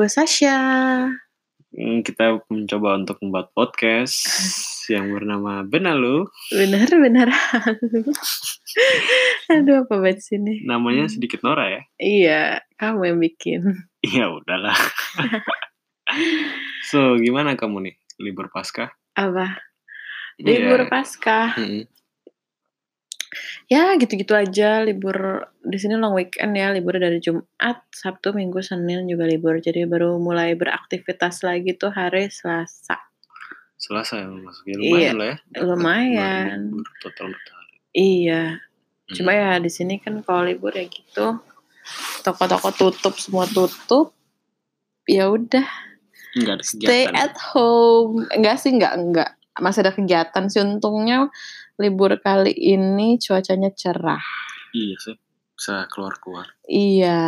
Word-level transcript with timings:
gue 0.00 0.08
Sasha. 0.08 0.56
Hmm, 1.76 2.00
Kita 2.00 2.40
mencoba 2.48 2.96
untuk 2.96 3.20
membuat 3.20 3.52
podcast 3.52 4.16
yang 4.88 5.12
bernama 5.12 5.60
Benalu. 5.60 6.24
Bener 6.48 6.88
bener. 6.88 7.28
Aduh 9.52 9.84
apa 9.84 9.94
banget 10.00 10.24
sini? 10.24 10.64
Namanya 10.64 11.04
sedikit 11.12 11.44
Nora 11.44 11.68
ya. 11.68 11.82
Iya, 12.00 12.42
kamu 12.80 13.12
yang 13.12 13.18
bikin. 13.20 13.60
Ya 14.00 14.32
udahlah. 14.32 14.72
so, 16.88 17.20
gimana 17.20 17.60
kamu 17.60 17.92
nih 17.92 17.94
libur 18.24 18.48
pasca? 18.48 18.96
Apa? 19.12 19.60
Iya. 20.40 20.64
Libur 20.64 20.88
pasca. 20.88 21.52
Mm-mm. 21.60 21.84
Ya 23.70 23.94
gitu-gitu 23.94 24.34
aja. 24.34 24.82
Libur 24.82 25.46
di 25.62 25.78
sini 25.78 25.94
long 25.94 26.14
weekend 26.14 26.52
ya. 26.54 26.74
Libur 26.74 26.98
dari 26.98 27.22
Jumat, 27.22 27.86
Sabtu, 27.94 28.34
Minggu, 28.34 28.58
Senin 28.60 29.06
juga 29.06 29.24
libur. 29.26 29.58
Jadi 29.62 29.86
baru 29.86 30.18
mulai 30.18 30.58
beraktivitas 30.58 31.46
lagi 31.46 31.78
tuh 31.78 31.94
hari 31.94 32.26
Selasa. 32.28 32.98
Selasa 33.80 34.20
ya 34.20 34.28
masuknya 34.28 34.76
lumayan 34.76 34.98
Iya, 35.00 35.10
lah 35.14 35.26
ya. 35.26 35.36
lumayan. 35.62 36.58
Libur 36.74 36.88
total 37.00 37.26
berhari. 37.32 37.76
Iya. 37.94 38.42
Hmm. 38.58 39.14
Cuma 39.16 39.30
ya 39.32 39.50
di 39.58 39.70
sini 39.70 39.94
kan 40.02 40.20
kalau 40.20 40.42
libur 40.44 40.74
ya 40.74 40.84
gitu. 40.84 41.38
Toko-toko 42.22 42.70
tutup, 42.70 43.14
semua 43.16 43.46
tutup. 43.48 44.12
Ya 45.08 45.30
udah. 45.30 45.64
Enggak 46.30 46.62
ada 46.62 46.64
stay 46.66 47.10
at 47.10 47.34
home 47.50 48.22
enggak 48.30 48.54
sih 48.62 48.70
enggak 48.70 48.94
enggak 48.94 49.30
masih 49.58 49.82
ada 49.82 49.90
kegiatan 49.90 50.46
sih 50.46 50.62
untungnya 50.62 51.26
libur 51.80 52.12
kali 52.20 52.52
ini 52.52 53.16
cuacanya 53.16 53.72
cerah 53.72 54.20
Iya 54.70 54.96
sih. 55.00 55.16
Bisa 55.56 55.84
keluar-keluar. 55.92 56.46
iya 56.64 57.20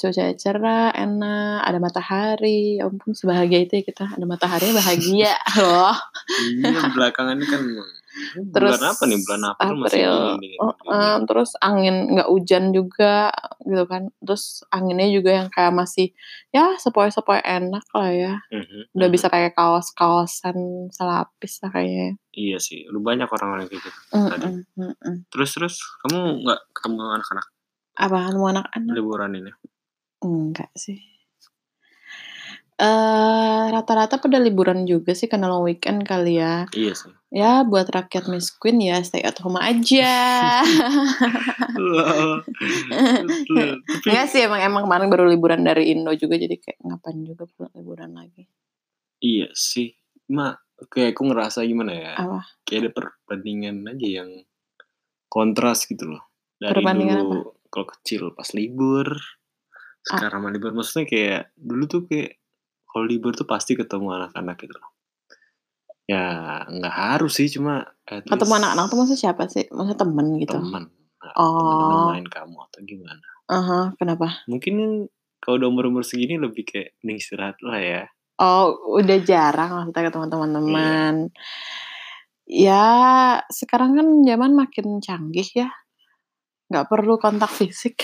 cuacanya 0.00 0.32
cerah 0.40 0.88
enak 0.94 1.68
ada 1.68 1.78
matahari 1.82 2.80
ya 2.80 2.88
ampun 2.88 3.12
sebahagia 3.12 3.60
itu 3.60 3.76
ya 3.76 3.84
kita 3.84 4.04
ada 4.08 4.24
matahari 4.24 4.72
bahagia 4.72 5.36
loh 5.60 5.92
iya, 6.32 6.80
belakangan 6.96 7.36
ini 7.36 7.44
kan 7.44 7.60
Terus 8.54 8.78
bulan 8.78 8.84
apa 8.94 9.02
nih? 9.06 9.18
Bulan 9.26 9.42
April, 9.50 9.74
masih 9.78 9.98
April, 9.98 10.14
dingin-dingin. 10.14 10.58
Oh, 10.62 10.72
em, 10.94 11.18
terus 11.26 11.50
angin 11.58 11.96
nggak 12.14 12.28
hujan 12.30 12.64
juga 12.70 13.14
gitu 13.64 13.84
kan 13.90 14.02
terus 14.22 14.44
anginnya 14.70 15.08
juga 15.10 15.30
yang 15.34 15.48
kayak 15.50 15.72
masih 15.74 16.06
ya 16.54 16.78
sepoi-sepoi 16.78 17.40
enak 17.42 17.84
lah 17.90 18.10
ya 18.14 18.34
Mhm, 18.54 18.94
udah 18.94 19.08
mhm. 19.10 19.14
bisa 19.14 19.26
kayak 19.30 19.52
kaos-kaosan 19.58 20.56
selapis 20.94 21.52
lah 21.64 21.70
kayaknya 21.74 22.10
Iya 22.34 22.58
sih, 22.58 22.82
udah 22.90 22.98
banyak 22.98 23.30
orang-orang 23.30 23.70
kayak 23.70 23.78
gitu. 23.78 23.90
Mm, 24.10 24.26
Tadi. 24.26 24.46
mm, 24.50 24.62
mm, 24.74 24.94
mm. 25.06 25.16
Terus 25.30 25.50
terus 25.54 25.74
kamu 26.02 26.42
nggak 26.42 26.60
ketemu 26.74 27.02
anak-anak 27.14 27.46
apa 27.94 28.18
mau 28.34 28.50
anak-anak 28.50 28.90
liburan 28.90 29.38
ini? 29.38 29.50
Enggak 30.18 30.70
sih. 30.74 31.13
Eh 32.74 33.64
rata-rata 33.70 34.18
pada 34.18 34.42
liburan 34.42 34.82
juga 34.82 35.14
sih 35.14 35.30
karena 35.30 35.46
long 35.46 35.62
weekend 35.62 36.02
kali 36.02 36.42
ya. 36.42 36.66
Iya 36.74 36.92
sih. 36.98 37.14
Ya 37.30 37.62
buat 37.62 37.86
rakyat 37.86 38.26
Miss 38.30 38.50
Queen 38.50 38.82
ya 38.82 38.98
stay 39.06 39.22
at 39.22 39.38
home 39.38 39.58
aja. 39.62 40.58
Enggak 44.02 44.26
sih 44.26 44.42
emang 44.42 44.58
emang 44.62 44.82
kemarin 44.90 45.06
baru 45.06 45.24
liburan 45.30 45.62
dari 45.62 45.94
Indo 45.94 46.10
juga 46.18 46.34
jadi 46.34 46.58
kayak 46.58 46.82
ngapain 46.82 47.22
juga 47.22 47.46
pulang 47.54 47.74
liburan 47.78 48.10
lagi. 48.18 48.46
iya 49.22 49.48
sih. 49.54 49.94
Ma, 50.34 50.52
kayak 50.90 51.14
aku 51.14 51.22
ngerasa 51.30 51.62
gimana 51.62 51.92
ya? 51.94 52.12
Apa? 52.18 52.42
Kayak 52.66 52.80
ada 52.80 52.90
perbandingan 52.98 53.76
aja 53.86 54.08
yang 54.22 54.30
kontras 55.30 55.86
gitu 55.86 56.10
loh. 56.10 56.22
Dari 56.58 56.74
Perbandingan 56.74 57.18
dulu 57.22 57.54
kalau 57.70 57.86
kecil 57.90 58.30
pas 58.34 58.50
libur, 58.54 59.18
sekarang 60.06 60.46
mah 60.46 60.52
libur. 60.54 60.70
Maksudnya 60.74 61.06
kayak 61.10 61.42
dulu 61.58 61.84
tuh 61.90 62.02
kayak 62.06 62.38
kalau 62.94 63.10
libur 63.10 63.34
tuh 63.34 63.42
pasti 63.42 63.74
ketemu 63.74 64.14
anak-anak 64.14 64.54
gitu 64.62 64.78
loh. 64.78 64.94
Ya 66.06 66.62
nggak 66.70 66.94
harus 66.94 67.34
sih, 67.34 67.50
cuma 67.50 67.82
Ketemu 68.06 68.52
anak-anak 68.62 68.84
tuh 68.86 68.96
maksudnya 69.02 69.20
siapa 69.26 69.50
sih? 69.50 69.66
Maksudnya 69.72 69.98
temen 69.98 70.26
gitu. 70.38 70.54
teman. 70.62 70.84
Nah, 71.24 71.32
Oh. 71.34 71.58
teman 71.58 71.98
main 72.14 72.26
kamu 72.28 72.56
atau 72.70 72.80
gimana? 72.86 73.26
Aha, 73.50 73.80
kenapa? 73.98 74.44
Mungkin 74.46 75.08
kalau 75.42 75.58
udah 75.58 75.68
umur-umur 75.72 76.04
segini 76.06 76.38
lebih 76.38 76.62
kayak 76.68 76.94
mending 77.02 77.18
istirahat 77.18 77.58
lah 77.64 77.80
ya. 77.80 78.02
Oh, 78.38 78.76
udah 79.00 79.18
jarang 79.24 79.70
maksudnya 79.74 80.06
ketemu 80.12 80.26
teman-teman. 80.30 81.14
Iya. 82.44 82.76
Ya, 82.76 82.86
sekarang 83.48 83.96
kan 83.96 84.06
zaman 84.28 84.52
makin 84.52 85.00
canggih 85.00 85.48
ya. 85.64 85.68
Nggak 86.74 86.90
perlu 86.90 87.14
kontak 87.22 87.54
fisik. 87.54 88.02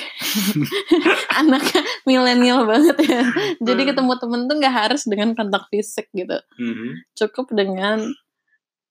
Anaknya 1.42 1.82
milenial 2.06 2.70
banget 2.70 2.94
ya. 3.02 3.26
Jadi 3.58 3.82
Hmm. 3.82 3.88
ketemu 3.90 4.12
temen 4.14 4.40
tuh 4.46 4.56
nggak 4.62 4.76
harus 4.86 5.02
dengan 5.10 5.34
kontak 5.34 5.66
fisik 5.74 6.06
gitu. 6.14 6.38
Mhm. 6.54 7.10
Cukup 7.18 7.50
dengan 7.50 8.06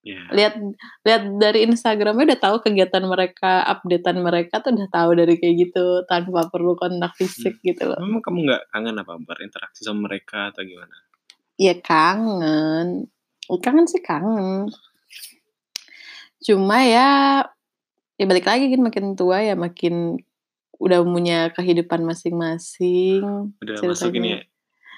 Ya. 0.00 0.24
lihat 0.32 0.56
lihat 1.04 1.22
dari 1.36 1.68
Instagramnya 1.68 2.32
udah 2.32 2.40
tahu 2.40 2.56
kegiatan 2.64 3.04
mereka, 3.04 3.60
updatean 3.68 4.24
mereka 4.24 4.60
tuh 4.60 4.72
udah 4.72 4.88
tahu 4.88 5.12
dari 5.12 5.36
kayak 5.36 5.56
gitu 5.60 6.08
tanpa 6.08 6.48
perlu 6.48 6.72
kontak 6.72 7.12
fisik 7.16 7.60
gitu 7.60 7.84
loh. 7.84 8.00
Memang 8.00 8.24
kamu 8.24 8.48
nggak 8.48 8.62
kangen 8.68 8.96
apa 8.96 9.16
berinteraksi 9.16 9.84
sama 9.84 10.08
mereka 10.08 10.52
atau 10.52 10.64
gimana? 10.64 10.92
Ya 11.60 11.76
kangen. 11.76 13.12
Kangen 13.60 13.86
sih 13.88 14.00
kangen. 14.00 14.72
Cuma 16.40 16.80
ya 16.80 17.08
ya 18.20 18.28
balik 18.28 18.44
lagi 18.44 18.68
kan 18.68 18.84
makin 18.84 19.16
tua 19.16 19.40
ya 19.40 19.56
makin 19.56 20.20
udah 20.76 21.00
punya 21.00 21.48
kehidupan 21.56 22.04
masing-masing. 22.04 23.24
Udah 23.64 23.80
masuk 23.80 24.12
ini 24.12 24.36
ya 24.36 24.40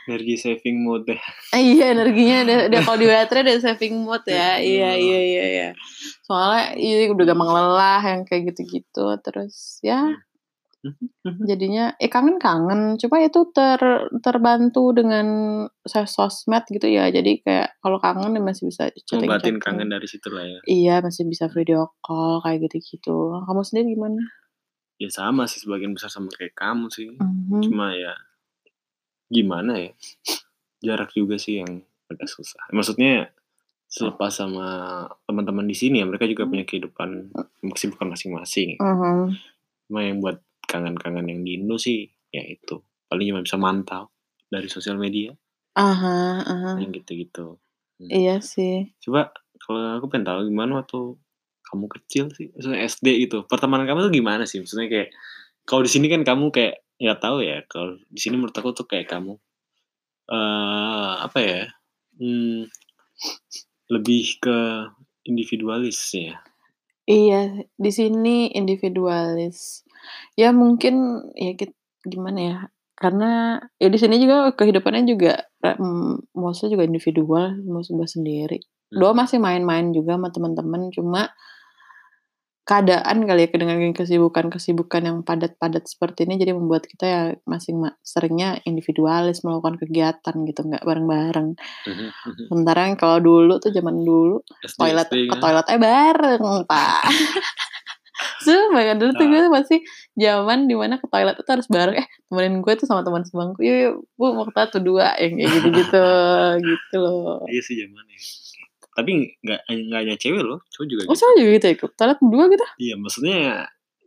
energi 0.06 0.34
saving 0.34 0.82
mode. 0.82 1.14
Eh, 1.54 1.62
iya 1.78 1.94
energinya 1.94 2.42
udah, 2.42 2.58
udah 2.70 2.80
kalau 2.82 2.98
di 2.98 3.06
baterai 3.06 3.42
udah 3.46 3.56
saving 3.62 3.94
mode 4.02 4.26
ya. 4.26 4.58
Iya 4.58 4.90
iya 4.98 5.20
iya 5.22 5.44
iya. 5.46 5.68
Soalnya 6.26 6.74
iya 6.74 7.06
udah 7.10 7.24
gampang 7.26 7.50
lelah 7.54 8.02
yang 8.02 8.22
kayak 8.26 8.54
gitu-gitu 8.54 9.06
terus 9.22 9.78
ya 9.86 10.10
jadinya 11.46 11.94
eh 12.02 12.10
kangen 12.10 12.42
kangen 12.42 12.98
cuma 12.98 13.22
itu 13.22 13.46
ter 13.54 13.78
terbantu 14.18 14.90
dengan 14.90 15.26
sos- 15.86 16.10
sosmed 16.10 16.66
gitu 16.66 16.90
ya 16.90 17.06
jadi 17.14 17.38
kayak 17.38 17.78
kalau 17.78 18.02
kangen 18.02 18.34
ya 18.34 18.42
masih 18.42 18.66
bisa 18.66 18.90
chatting 19.06 19.30
Ngobatin 19.30 19.62
kangen 19.62 19.88
dari 19.94 20.10
situ 20.10 20.26
lah 20.34 20.42
ya. 20.42 20.58
iya 20.66 20.94
masih 20.98 21.22
bisa 21.30 21.46
video 21.46 21.94
call 22.02 22.42
kayak 22.42 22.66
gitu 22.66 22.98
gitu 22.98 23.16
kamu 23.46 23.62
sendiri 23.62 23.94
gimana 23.94 24.22
Ya 25.00 25.10
sama 25.10 25.50
sih 25.50 25.58
sebagian 25.58 25.98
besar 25.98 26.14
sama 26.14 26.30
kayak 26.30 26.54
kamu 26.54 26.86
sih. 26.86 27.10
Mhm. 27.18 27.58
Cuma 27.66 27.90
ya 27.90 28.14
gimana 29.26 29.74
ya? 29.74 29.90
Jarak 30.78 31.10
juga 31.10 31.42
sih 31.42 31.58
yang 31.58 31.82
agak 32.06 32.30
susah. 32.30 32.70
Maksudnya 32.70 33.34
selepas 33.90 34.30
sama 34.30 34.66
teman-teman 35.26 35.66
di 35.66 35.74
sini 35.74 35.98
ya 35.98 36.06
mereka 36.06 36.30
juga 36.30 36.46
punya 36.46 36.62
kehidupan 36.62 37.34
kesibukan 37.74 38.14
masing-masing. 38.14 38.78
Mhm. 38.78 39.34
Cuma 39.90 40.00
yang 40.06 40.22
buat 40.22 40.38
kangen-kangen 40.72 41.28
yang 41.28 41.44
di 41.44 41.60
Indo 41.60 41.76
sih 41.76 42.08
ya 42.32 42.40
itu 42.48 42.80
paling 43.12 43.28
cuma 43.28 43.44
bisa 43.44 43.60
mantau 43.60 44.08
dari 44.48 44.72
sosial 44.72 44.96
media 44.96 45.36
aha 45.76 46.40
aha 46.48 46.80
yang 46.80 46.96
gitu-gitu. 46.96 47.60
iya 48.08 48.40
sih 48.40 48.88
Coba 49.04 49.36
kalau 49.60 50.00
aku 50.00 50.06
pengen 50.10 50.26
tahu 50.26 50.38
gimana 50.48 50.82
waktu 50.82 51.20
kamu 51.72 51.86
kecil 51.88 52.24
sih, 52.36 52.52
maksudnya 52.52 52.84
SD 52.84 53.06
gitu. 53.28 53.48
Pertemanan 53.48 53.88
kamu 53.88 54.10
tuh 54.10 54.12
gimana 54.12 54.44
sih? 54.44 54.60
Maksudnya 54.60 54.92
kayak 54.92 55.08
kalau 55.64 55.80
di 55.86 55.90
sini 55.90 56.10
kan 56.12 56.20
kamu 56.26 56.52
kayak 56.52 56.84
nggak 57.00 57.20
tahu 57.22 57.38
ya. 57.40 57.64
Kalau 57.70 57.96
di 57.96 58.20
sini 58.20 58.36
menurut 58.36 58.52
aku 58.52 58.76
tuh 58.76 58.84
kayak 58.84 59.08
kamu 59.08 59.40
eh 60.28 61.12
apa 61.24 61.38
ya? 61.40 61.62
Hmm, 62.20 62.68
lebih 63.88 64.36
ke 64.42 64.58
individualis 65.24 65.98
ya. 66.12 66.36
Iya, 67.08 67.66
di 67.74 67.90
sini 67.90 68.52
individualis. 68.52 69.82
Ya 70.34 70.50
mungkin 70.50 71.24
ya 71.36 71.52
kit- 71.58 71.78
gimana 72.06 72.38
ya? 72.40 72.56
Karena 72.96 73.58
ya 73.82 73.88
di 73.90 73.98
sini 73.98 74.22
juga 74.22 74.54
kehidupannya 74.54 75.02
juga 75.08 75.42
mm, 75.64 76.34
mostly 76.38 76.70
juga 76.70 76.86
individual, 76.86 77.58
mau 77.66 77.82
sebuah 77.82 78.06
sendiri. 78.06 78.62
Hmm. 78.92 78.98
Doa 79.02 79.12
masih 79.16 79.42
main-main 79.42 79.90
juga 79.90 80.14
sama 80.14 80.28
teman-teman, 80.30 80.92
cuma 80.94 81.32
keadaan 82.62 83.26
kali 83.26 83.50
ya 83.50 83.58
dengan 83.58 83.90
kesibukan-kesibukan 83.90 85.02
yang 85.02 85.18
padat-padat 85.26 85.82
seperti 85.82 86.30
ini 86.30 86.38
jadi 86.38 86.54
membuat 86.54 86.86
kita 86.86 87.04
ya 87.10 87.22
masing 87.42 87.82
ma- 87.82 87.98
seringnya 88.06 88.62
individualis 88.62 89.42
melakukan 89.42 89.82
kegiatan 89.82 90.34
gitu 90.46 90.60
nggak 90.70 90.86
bareng-bareng. 90.86 91.58
Sementara 92.46 92.86
yang 92.86 92.94
kalau 92.94 93.18
dulu 93.18 93.58
tuh 93.58 93.74
zaman 93.74 94.06
dulu 94.06 94.46
toilet 94.78 95.08
ke 95.10 95.26
kan? 95.26 95.40
toilet 95.42 95.66
eh 95.74 95.80
bareng 95.82 96.44
pak 96.70 97.02
Sumpah 98.44 98.82
kan 98.82 98.96
dulu 98.98 99.10
tuh 99.14 99.26
gue 99.28 99.40
tuh 99.42 99.52
masih 99.52 99.78
zaman 100.18 100.66
di 100.66 100.74
mana 100.74 100.98
ke 100.98 101.06
toilet 101.06 101.36
itu 101.38 101.50
harus 101.50 101.68
bareng. 101.68 101.96
Eh 101.98 102.06
temenin 102.28 102.60
gue 102.60 102.72
tuh 102.74 102.86
sama 102.86 103.02
teman 103.06 103.22
sebangku 103.22 103.60
yuk, 103.62 103.76
yuk 103.78 103.94
bu 104.18 104.34
mau 104.34 104.44
ke 104.48 104.52
toilet 104.54 104.70
tuh 104.72 104.82
dua 104.82 105.14
yang 105.18 105.38
kayak 105.38 105.50
gitu 105.50 105.68
gitu 105.72 106.04
gitu 106.70 106.96
loh. 106.98 107.42
Iya 107.46 107.60
sih 107.62 107.74
zamannya. 107.78 108.18
Tapi 108.92 109.10
nggak 109.40 109.60
nggak 109.68 110.00
hanya 110.04 110.16
cewek 110.20 110.42
loh, 110.44 110.60
cowok 110.68 110.86
juga 110.88 111.02
oh 111.08 111.14
gitu. 111.16 111.26
juga 111.38 111.50
gitu 111.56 111.66
ya? 111.66 111.74
Ke 111.78 111.86
toilet 111.96 112.20
dua 112.20 112.44
gitu? 112.52 112.66
Iya, 112.76 112.94
maksudnya 113.00 113.38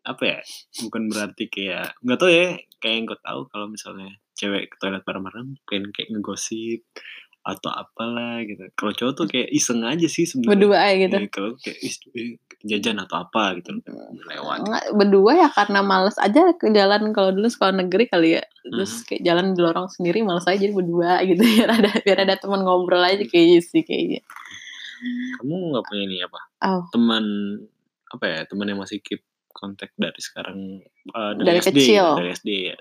apa 0.06 0.24
ya? 0.24 0.40
Bukan 0.86 1.02
berarti 1.10 1.44
kayak 1.50 1.98
nggak 2.06 2.18
tahu 2.22 2.30
ya 2.30 2.48
kayak 2.84 2.96
yang 3.02 3.06
gue 3.10 3.20
tahu 3.24 3.42
kalau 3.50 3.66
misalnya 3.66 4.14
cewek 4.36 4.70
ke 4.70 4.76
toilet 4.78 5.02
bareng-bareng 5.02 5.58
pengen 5.66 5.90
kayak 5.96 6.12
ngegosip 6.12 6.84
atau 7.46 7.70
apalah 7.70 8.42
gitu. 8.42 8.66
Kalau 8.74 8.92
cowok 8.92 9.14
tuh 9.14 9.26
kayak 9.30 9.54
iseng 9.54 9.86
aja 9.86 10.10
sih 10.10 10.26
sebenarnya. 10.26 10.50
Berdua 10.58 10.78
aja 10.82 10.96
gitu? 10.98 11.18
Iya, 11.22 11.30
kalau 11.30 11.52
kayak 11.62 11.78
"Ih, 11.78 11.94
eh, 12.18 12.30
jajan 12.66 12.98
atau 12.98 13.22
apa 13.22 13.44
gitu. 13.62 13.70
Lewat. 14.26 14.58
Nggak, 14.66 14.84
berdua 14.98 15.32
ya 15.38 15.50
karena 15.54 15.80
males 15.86 16.18
aja 16.18 16.42
ke 16.58 16.74
jalan. 16.74 17.14
Kalau 17.14 17.30
dulu 17.30 17.46
sekolah 17.46 17.86
negeri 17.86 18.10
kali 18.10 18.42
ya 18.42 18.44
terus 18.66 18.92
Mhm. 18.98 19.06
kayak 19.06 19.22
jalan 19.22 19.46
di 19.54 19.60
lorong 19.62 19.88
sendiri 19.88 20.26
males 20.26 20.42
aja 20.44 20.58
jadi 20.58 20.74
berdua 20.74 21.22
gitu. 21.22 21.38
Biar 21.70 21.70
ada 21.70 21.92
biar 22.02 22.18
ada 22.26 22.36
teman 22.36 22.66
ngobrol 22.66 23.06
aja 23.06 23.22
kayaknya 23.22 23.62
sih 23.62 23.86
kayaknya 23.86 24.26
kamu 25.38 25.54
nggak 25.70 25.86
punya 25.86 26.02
ini 26.10 26.18
apa? 26.26 26.40
Oh 26.66 26.82
teman 26.90 27.24
apa 28.10 28.26
ya 28.26 28.40
teman 28.50 28.66
yang 28.66 28.80
masih 28.82 28.98
keep 29.06 29.22
kontak 29.56 29.96
dari 29.96 30.20
sekarang 30.20 30.84
eh, 30.84 31.32
Dari 31.40 31.58
SD 31.58 31.72
kecil. 31.72 32.06
dari 32.14 32.30
SD 32.30 32.50
ya 32.68 32.78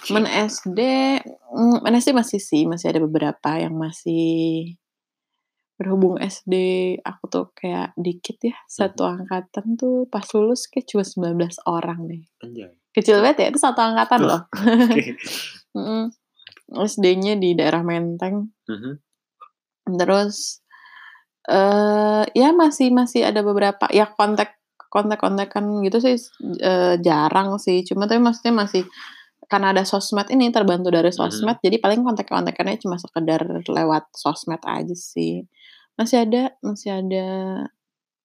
temen 0.00 0.24
SD 0.24 0.80
mm, 1.28 1.76
temen 1.78 1.94
SD 1.94 2.10
masih 2.10 2.40
sih 2.40 2.64
masih 2.64 2.88
ada 2.88 2.98
beberapa 2.98 3.50
yang 3.54 3.76
masih 3.76 4.72
berhubung 5.74 6.16
SD 6.16 6.54
aku 7.02 7.24
tuh 7.26 7.46
kayak 7.52 7.92
dikit 7.94 8.38
ya 8.40 8.56
satu 8.64 9.04
angkatan 9.04 9.74
tuh 9.74 10.06
pas 10.06 10.22
lulus 10.32 10.64
kayak 10.64 10.86
cuma 10.86 11.02
19 11.02 11.34
orang 11.66 11.98
deh 12.06 12.22
anjay 12.40 12.70
kecil 12.90 13.18
banget 13.18 13.36
ya 13.36 13.46
itu 13.50 13.58
satu 13.58 13.82
angkatan 13.82 14.20
loh. 14.22 14.42
Mm-mm. 15.76 16.14
SD-nya 16.72 17.34
di 17.36 17.52
daerah 17.52 17.82
Menteng 17.82 18.54
Mhm. 18.64 18.92
terus 19.98 20.62
eh 21.44 22.24
ya 22.32 22.54
masih 22.54 22.88
masih 22.88 23.20
ada 23.20 23.42
beberapa 23.42 23.84
ya 23.92 24.08
kontak 24.08 24.56
kontak 24.94 25.18
kontakan 25.18 25.82
gitu 25.82 25.98
sih 25.98 26.14
eh, 26.62 26.94
jarang 27.02 27.58
sih. 27.58 27.82
Cuma 27.82 28.06
tapi 28.06 28.22
maksudnya 28.22 28.54
masih 28.54 28.86
karena 29.50 29.74
ada 29.74 29.82
sosmed 29.84 30.30
ini 30.32 30.48
terbantu 30.48 30.88
dari 30.88 31.10
sosmed 31.12 31.58
jadi 31.60 31.76
paling 31.82 32.00
kontak 32.00 32.30
kontakannya 32.30 32.78
cuma 32.80 32.96
sekedar 32.96 33.42
lewat 33.66 34.08
sosmed 34.14 34.62
aja 34.62 34.94
sih. 34.94 35.42
Masih 35.98 36.22
ada 36.24 36.54
masih 36.62 36.90
ada 36.94 37.26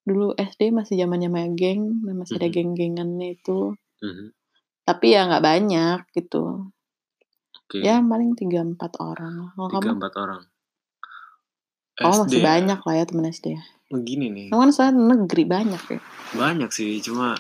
dulu 0.06 0.34
SD 0.34 0.70
masih 0.74 0.96
zaman 0.98 1.22
zamannya 1.22 1.54
geng 1.54 1.82
masih 2.06 2.38
ada 2.40 2.48
Mhm. 2.50 2.54
geng-gengannya 2.56 3.28
itu. 3.36 3.74
Mhm. 4.00 4.32
tapi 4.90 5.14
ya 5.14 5.30
nggak 5.30 5.46
banyak 5.46 6.00
gitu. 6.18 6.66
Oke. 7.62 7.78
ya 7.86 8.02
paling 8.02 8.34
tiga 8.34 8.66
empat 8.66 8.98
orang 8.98 9.54
tiga 9.70 9.90
empat 9.94 10.14
orang. 10.18 10.42
Oh 12.02 12.16
masih 12.26 12.42
SD, 12.42 12.48
banyak 12.48 12.80
lah 12.82 12.94
ya 12.98 13.04
temen 13.06 13.28
SD 13.28 13.46
ya 13.54 13.62
begini 13.90 14.30
nih. 14.30 14.48
Kamu 14.54 14.70
kan 14.70 14.72
soalnya 14.72 15.18
negeri 15.18 15.44
banyak 15.50 15.84
ya. 15.90 16.00
Banyak 16.38 16.70
sih 16.70 17.02
cuma 17.02 17.34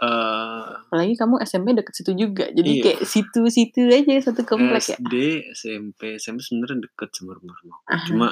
eh 0.00 0.68
apalagi 0.88 1.12
kamu 1.12 1.44
SMP 1.44 1.76
deket 1.76 1.92
situ 1.92 2.16
juga 2.16 2.48
jadi 2.48 2.70
Iya. 2.72 2.82
kayak 2.88 3.00
situ-situ 3.04 3.84
aja 3.84 4.32
satu 4.32 4.48
komplek 4.48 4.80
ya. 4.80 4.96
SD 4.96 5.14
SMP 5.52 6.16
SMP 6.16 6.40
sebenarnya 6.40 6.88
deket 6.88 7.12
sama 7.12 7.36
rumah 7.36 7.52
rumah 7.60 7.78
Aha. 7.84 8.08
cuma 8.08 8.28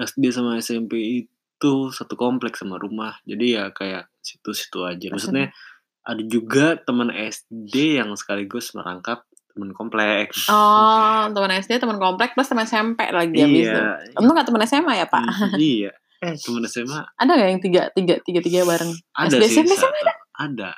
SD 0.00 0.32
sama 0.32 0.56
SMP 0.56 0.96
itu 1.28 1.72
satu 1.92 2.16
kompleks 2.16 2.64
sama 2.64 2.80
rumah 2.80 3.20
jadi 3.28 3.44
ya 3.44 3.64
kayak 3.76 4.08
situ-situ 4.24 4.88
aja. 4.88 5.12
Maksudnya 5.12 5.52
ada 6.00 6.22
juga 6.24 6.80
teman 6.80 7.12
SD 7.12 8.00
yang 8.00 8.16
sekaligus 8.16 8.72
merangkap 8.72 9.28
teman 9.52 9.76
kompleks 9.76 10.48
oh 10.48 11.28
teman 11.28 11.52
SD 11.60 11.76
teman 11.76 12.00
komplek 12.00 12.32
plus 12.32 12.48
teman 12.48 12.64
SMP 12.64 13.04
lagi 13.12 13.36
habis 13.36 13.68
itu 13.68 13.80
iya. 13.84 14.00
Kamu 14.16 14.32
nggak 14.32 14.48
teman 14.48 14.64
SMA 14.64 14.92
ya 14.96 15.06
pak? 15.12 15.24
Iya 15.60 15.92
teman 16.34 16.64
SMA 16.64 17.00
ada 17.12 17.30
nggak 17.30 17.48
yang 17.48 17.62
tiga 17.62 17.82
tiga 17.90 18.14
tiga 18.20 18.40
tiga 18.40 18.60
bareng 18.62 18.90
ada 19.12 19.30
SD, 19.30 19.44
sih 19.44 19.54
SMP 19.60 19.72
satu. 19.72 19.92
ada 20.34 20.70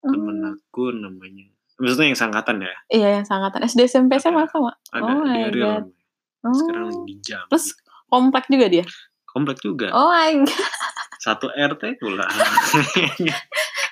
temen 0.00 0.36
Hmm. 0.36 0.54
aku 0.54 0.84
namanya 0.90 1.44
maksudnya 1.74 2.06
yang 2.06 2.18
sangkatan 2.18 2.56
ya 2.60 2.74
iya 2.88 3.08
yang 3.14 3.24
sangkatan 3.24 3.60
SD 3.62 3.84
SMP 3.84 4.16
SMA 4.16 4.46
sama 4.46 4.72
ada 4.88 5.02
Oh 5.02 5.20
my 5.20 5.32
dia 5.34 5.48
real 5.48 5.68
God. 5.74 5.84
namanya. 5.84 5.92
oh. 6.42 6.54
sekarang 6.54 6.82
lagi 6.86 7.02
di 7.02 7.14
jam 7.20 7.44
terus 7.46 7.66
komplek 8.06 8.44
juga 8.46 8.66
dia 8.68 8.84
komplek 9.26 9.58
juga 9.58 9.86
oh 9.90 10.08
my 10.08 10.32
god 10.40 10.72
satu 11.18 11.46
RT 11.48 11.82
pula 11.98 12.24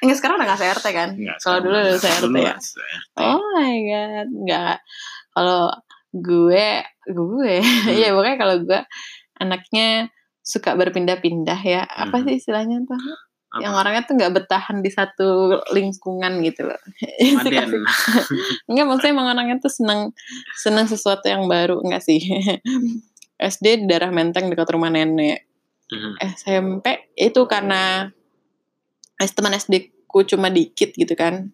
Enggak 0.03 0.19
sekarang 0.19 0.35
udah 0.35 0.47
nggak 0.49 0.61
se-RT 0.61 0.87
kan 0.91 1.11
Nggak, 1.15 1.39
kalau 1.39 1.59
dulu 1.63 1.79
udah. 1.79 2.15
Dulu 2.19 2.37
ya. 2.37 2.55
Oh 3.17 3.39
my 3.55 3.75
god, 3.87 4.29
enggak. 4.35 4.77
Kalau 5.31 5.63
gue, 6.13 6.69
gue, 7.07 7.55
Hmm. 7.63 7.87
iya 7.89 8.11
pokoknya 8.11 8.37
kalau 8.37 8.57
gue 8.61 8.81
anaknya 9.39 10.11
suka 10.43 10.75
berpindah-pindah 10.75 11.61
ya. 11.63 11.83
Apa 11.87 12.19
Hmm. 12.21 12.25
sih 12.29 12.35
istilahnya 12.43 12.83
tuh? 12.83 12.99
Apa? 13.53 13.61
Yang 13.63 13.75
orangnya 13.79 14.03
tuh 14.09 14.15
nggak 14.19 14.33
bertahan 14.43 14.77
di 14.81 14.91
satu 14.91 15.29
lingkungan 15.71 16.43
gitu 16.43 16.67
loh. 16.67 16.81
Enggak 18.69 18.85
maksudnya 18.89 19.13
emang 19.13 19.29
orangnya 19.33 19.57
tuh 19.63 19.73
seneng 19.73 20.11
seneng 20.57 20.87
sesuatu 20.89 21.29
yang 21.29 21.47
baru 21.47 21.79
enggak 21.81 22.03
sih? 22.03 22.21
SD 23.43 23.85
di 23.85 23.87
daerah 23.91 24.11
Menteng 24.15 24.49
dekat 24.51 24.71
rumah 24.71 24.91
nenek. 24.91 25.47
Mhm. 25.93 26.17
SMP 26.39 27.13
itu 27.15 27.41
karena 27.45 28.09
es 29.21 29.33
teman 29.37 29.53
SD 29.53 29.93
ku 30.09 30.25
cuma 30.25 30.49
dikit 30.49 30.97
gitu 30.97 31.13
kan. 31.13 31.53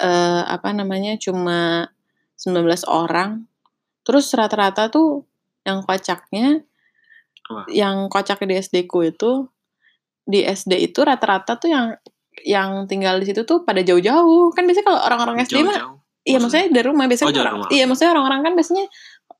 Eh 0.00 0.42
apa 0.48 0.72
namanya 0.72 1.14
cuma 1.20 1.90
19 2.40 2.88
orang. 2.88 3.44
Terus 4.04 4.32
rata-rata 4.32 4.88
tuh 4.88 5.28
yang 5.64 5.84
kocaknya 5.84 6.64
Apa? 7.44 7.68
yang 7.68 8.08
kocak 8.08 8.40
di 8.44 8.56
SD 8.56 8.88
ku 8.88 9.04
itu 9.04 9.48
di 10.24 10.40
SD 10.40 10.80
itu 10.80 11.04
rata-rata 11.04 11.60
tuh 11.60 11.68
yang 11.68 11.86
yang 12.42 12.88
tinggal 12.88 13.20
di 13.20 13.28
situ 13.28 13.44
tuh 13.44 13.62
pada 13.62 13.84
jauh-jauh. 13.84 14.50
Kan 14.56 14.64
biasanya 14.64 14.86
kalau 14.88 15.00
orang-orang 15.04 15.36
SD 15.44 15.60
mah 15.62 16.00
iya 16.24 16.40
maksudnya 16.40 16.72
dari 16.72 16.86
rumah 16.88 17.04
biasanya 17.04 17.28
Oh, 17.30 17.44
orang, 17.44 17.56
rumah. 17.60 17.68
iya 17.68 17.84
maksudnya 17.84 18.10
orang-orang 18.16 18.40
kan 18.48 18.52
biasanya 18.56 18.84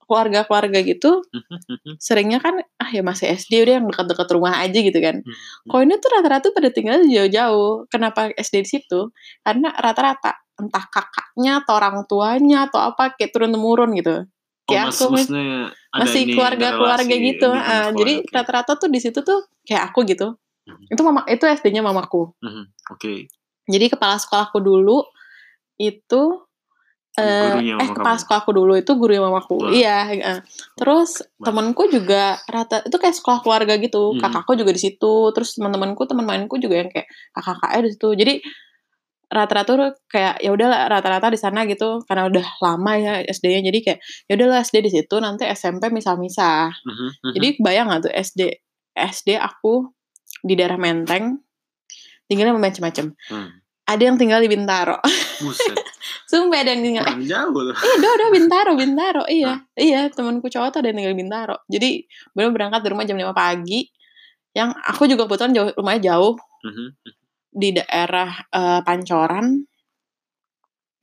keluarga-keluarga 0.04 0.78
gitu 0.84 1.24
seringnya 2.04 2.36
kan 2.44 2.60
ah 2.76 2.90
ya 2.92 3.00
masih 3.00 3.32
SD 3.32 3.64
udah 3.64 3.80
yang 3.80 3.86
dekat-dekat 3.88 4.28
rumah 4.36 4.60
aja 4.60 4.78
gitu 4.84 4.98
kan. 5.00 5.24
Mhm. 5.24 5.68
Kalau 5.72 5.80
ini 5.80 5.94
tuh 5.96 6.10
rata-rata 6.12 6.46
pada 6.52 6.68
tinggal 6.68 7.00
jauh-jauh. 7.08 7.88
Kenapa 7.88 8.28
SD 8.36 8.54
di 8.64 8.68
situ? 8.68 9.00
Karena 9.40 9.72
rata-rata 9.72 10.36
entah 10.54 10.84
kakaknya 10.86 11.64
atau 11.64 11.72
orang 11.74 12.04
tuanya 12.06 12.68
atau 12.70 12.78
apa 12.78 13.16
kayak 13.16 13.32
turun 13.32 13.50
temurun 13.50 13.90
gitu. 13.96 14.28
Oh, 14.64 14.72
Kayak 14.72 14.84
mas, 14.88 14.96
aku 14.96 15.04
mas- 15.12 15.28
maksudnya 15.28 15.52
ada 15.92 16.00
masih 16.08 16.22
keluarga-keluarga 16.32 17.14
gitu. 17.20 17.48
jadi 17.52 18.12
keluarga, 18.16 18.16
oke. 18.24 18.32
rata-rata 18.32 18.72
tuh 18.80 18.88
di 18.88 18.98
situ 19.00 19.20
tuh 19.20 19.44
kayak 19.68 19.92
aku 19.92 20.08
gitu. 20.08 20.40
Mhm. 20.64 20.84
Itu 20.96 21.00
mama 21.04 21.20
itu 21.28 21.44
SD-nya 21.44 21.84
mamaku. 21.84 22.32
Mhm. 22.40 22.64
Oke. 22.96 23.28
Jadi 23.68 23.86
kepala 23.92 24.16
sekolahku 24.16 24.60
dulu 24.64 25.04
itu 25.76 26.22
eh, 27.14 27.46
Gurunya 27.46 27.78
eh 27.78 27.88
kepala 27.94 28.16
sekolahku 28.18 28.50
dulu 28.50 28.72
itu 28.74 28.90
gurunya 28.96 29.22
mamaku. 29.22 29.54
Wah. 29.60 29.70
Iya, 29.70 29.98
eh. 30.16 30.40
Terus 30.74 31.22
Wah. 31.38 31.46
temenku 31.46 31.86
juga 31.86 32.40
rata 32.48 32.82
itu 32.82 32.96
kayak 32.96 33.14
sekolah 33.20 33.38
keluarga 33.44 33.76
gitu. 33.78 34.16
Mhm. 34.16 34.24
Kakakku 34.24 34.56
juga 34.58 34.72
di 34.74 34.80
situ. 34.80 35.14
Terus 35.30 35.60
teman-temanku, 35.60 36.08
teman 36.08 36.24
mainku 36.26 36.56
juga 36.58 36.80
yang 36.82 36.90
kayak 36.90 37.06
kakak-kakaknya 37.36 37.80
di 37.84 37.90
situ. 37.94 38.08
Jadi 38.16 38.34
rata-rata 39.30 39.70
tuh 39.76 39.90
kayak 40.06 40.40
ya 40.40 40.50
udah 40.54 40.88
rata-rata 40.88 41.30
di 41.32 41.38
sana 41.38 41.64
gitu 41.64 42.02
karena 42.06 42.26
udah 42.28 42.46
lama 42.62 42.92
ya 42.96 43.12
SD-nya 43.24 43.60
jadi 43.66 43.78
kayak 43.82 43.98
ya 44.28 44.32
udahlah 44.38 44.60
SD 44.62 44.76
di 44.84 44.90
situ 44.92 45.16
nanti 45.20 45.44
SMP 45.46 45.88
misah-misah. 45.90 46.70
Mhm, 46.72 47.08
mhm. 47.24 47.32
Jadi 47.36 47.48
bayang 47.62 47.86
gak 47.90 48.08
tuh 48.08 48.12
SD 48.14 48.40
SD 48.94 49.38
aku 49.38 49.90
di 50.44 50.54
daerah 50.54 50.76
Menteng 50.78 51.40
tinggalnya 52.24 52.56
macam-macam. 52.56 53.12
Hmm. 53.30 53.48
Ada 53.84 54.02
yang 54.08 54.16
tinggal 54.16 54.40
di 54.40 54.48
Bintaro. 54.48 54.96
Buset, 55.44 55.76
Sumpah 56.30 56.64
ada 56.64 56.72
yang 56.72 56.80
tinggal. 56.80 57.04
kurang 57.04 57.28
jauh. 57.28 57.60
Iya, 57.68 58.08
udah 58.16 58.28
Bintaro, 58.32 58.70
Bintaro. 58.80 59.22
Iya, 59.28 59.52
iya 59.76 60.00
temanku 60.08 60.48
cowok 60.48 60.68
tuh 60.72 60.78
ada 60.80 60.88
yang 60.88 61.04
tinggal 61.04 61.12
di 61.12 61.20
Bintaro. 61.20 61.56
Jadi 61.68 61.90
bener 62.32 62.48
berangkat 62.56 62.80
dari 62.80 62.92
rumah 62.96 63.04
jam 63.04 63.20
5 63.20 63.36
pagi. 63.36 63.84
Yang 64.56 64.70
aku 64.88 65.04
juga 65.04 65.28
kebetulan 65.28 65.52
jauh, 65.52 65.70
rumahnya 65.76 66.02
jauh 66.14 66.34
Mhm. 66.64 66.86
Di 67.54 67.70
daerah 67.70 68.34
eh, 68.50 68.80
Pancoran. 68.82 69.62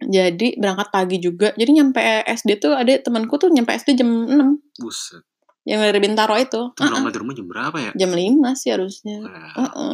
Jadi 0.01 0.57
berangkat 0.57 0.89
pagi 0.89 1.17
juga. 1.21 1.53
Jadi 1.53 1.71
nyampe 1.77 2.01
SD 2.25 2.57
tuh 2.57 2.73
ada 2.73 2.89
temanku 2.97 3.37
tuh 3.37 3.53
nyampe 3.53 3.69
SD 3.77 3.93
jam 4.01 4.09
6 4.09 4.81
Buset. 4.81 5.21
yang 5.61 5.77
dari 5.77 6.01
Bintaro 6.01 6.33
itu. 6.41 6.73
Itu 6.73 6.81
Uh-uh. 6.81 7.05
dari 7.05 7.21
rumah 7.21 7.35
jam 7.37 7.45
berapa 7.45 7.77
ya? 7.77 7.91
Jam 7.93 8.09
5 8.09 8.17
sih 8.57 8.69
harusnya. 8.73 9.21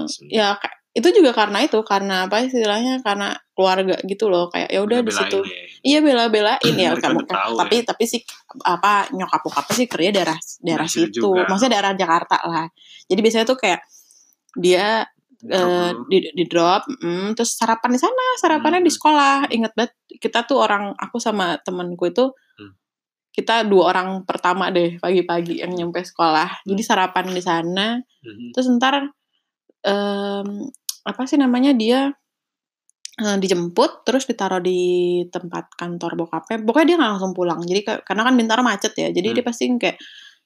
Sih. 0.08 0.32
Ya 0.32 0.56
itu 0.98 1.14
juga 1.14 1.30
karena 1.30 1.62
itu, 1.62 1.78
karena 1.86 2.26
apa 2.26 2.42
istilahnya 2.42 3.06
karena 3.06 3.38
keluarga 3.54 4.02
gitu 4.02 4.34
loh 4.34 4.50
kayak 4.50 4.72
ya 4.74 4.80
udah 4.82 5.04
di 5.04 5.12
situ. 5.14 5.44
ya. 5.44 5.60
Iya 5.86 6.00
bela-belain 6.02 6.74
ya 6.74 6.96
kamu 7.04 7.22
tahu 7.28 7.54
tapi 7.60 7.76
ya. 7.84 7.92
tapi 7.92 8.04
sih 8.10 8.22
apa 8.66 9.12
nyokap 9.14 9.44
bokapnya 9.46 9.76
sih 9.76 9.88
kerja 9.92 10.10
daerah 10.10 10.38
daerah 10.64 10.88
situ 10.88 11.12
situ. 11.14 11.20
juga. 11.20 11.46
Maksudnya 11.52 11.78
daerah 11.78 11.94
Jakarta 12.00 12.38
lah. 12.48 12.66
Jadi 13.12 13.20
biasanya 13.20 13.46
tuh 13.46 13.60
kayak 13.60 13.84
dia 14.58 15.04
Dulu. 15.38 16.10
di, 16.10 16.34
di 16.34 16.44
drop 16.50 16.90
mm, 16.90 17.38
terus 17.38 17.54
sarapan 17.54 17.94
di 17.94 18.02
sana, 18.02 18.26
sarapannya 18.42 18.82
di 18.82 18.90
Hmm. 18.90 18.98
sekolah. 18.98 19.36
Ingat 19.54 19.72
banget 19.78 19.94
kita 20.18 20.44
tuh 20.44 20.58
orang 20.58 20.98
aku 20.98 21.22
sama 21.22 21.62
temanku 21.62 22.10
itu 22.10 22.34
Hmm. 22.58 22.74
kita 23.32 23.62
dua 23.70 23.94
orang 23.94 24.26
pertama 24.26 24.74
deh 24.74 24.98
pagi-pagi 24.98 25.62
yang 25.62 25.70
nyampe 25.72 26.02
sekolah. 26.02 26.66
Jadi 26.66 26.82
Hmm. 26.82 26.90
sarapan 26.90 27.26
di 27.30 27.42
sana 27.42 27.88
Mhm. 28.02 28.50
terus 28.50 28.68
ntar 28.76 29.14
em, 29.84 30.50
apa 31.04 31.22
sih 31.24 31.38
namanya 31.38 31.72
dia 31.72 32.12
eh, 33.18 33.38
dijemput 33.38 34.06
terus 34.06 34.26
ditaruh 34.26 34.62
di 34.62 34.78
tempat 35.30 35.74
kantor 35.74 36.14
bokapnya. 36.18 36.62
Pokoknya 36.62 36.86
dia 36.86 36.98
nggak 36.98 37.12
langsung 37.18 37.34
pulang. 37.34 37.58
Jadi 37.62 37.82
ka- 37.82 38.02
karena 38.06 38.22
kan 38.26 38.34
Bintaro 38.38 38.62
macet 38.62 38.94
ya. 38.94 39.10
Jadi 39.10 39.28
Hmm. 39.32 39.36
dia 39.38 39.44
pasti 39.46 39.64
kayak 39.74 39.98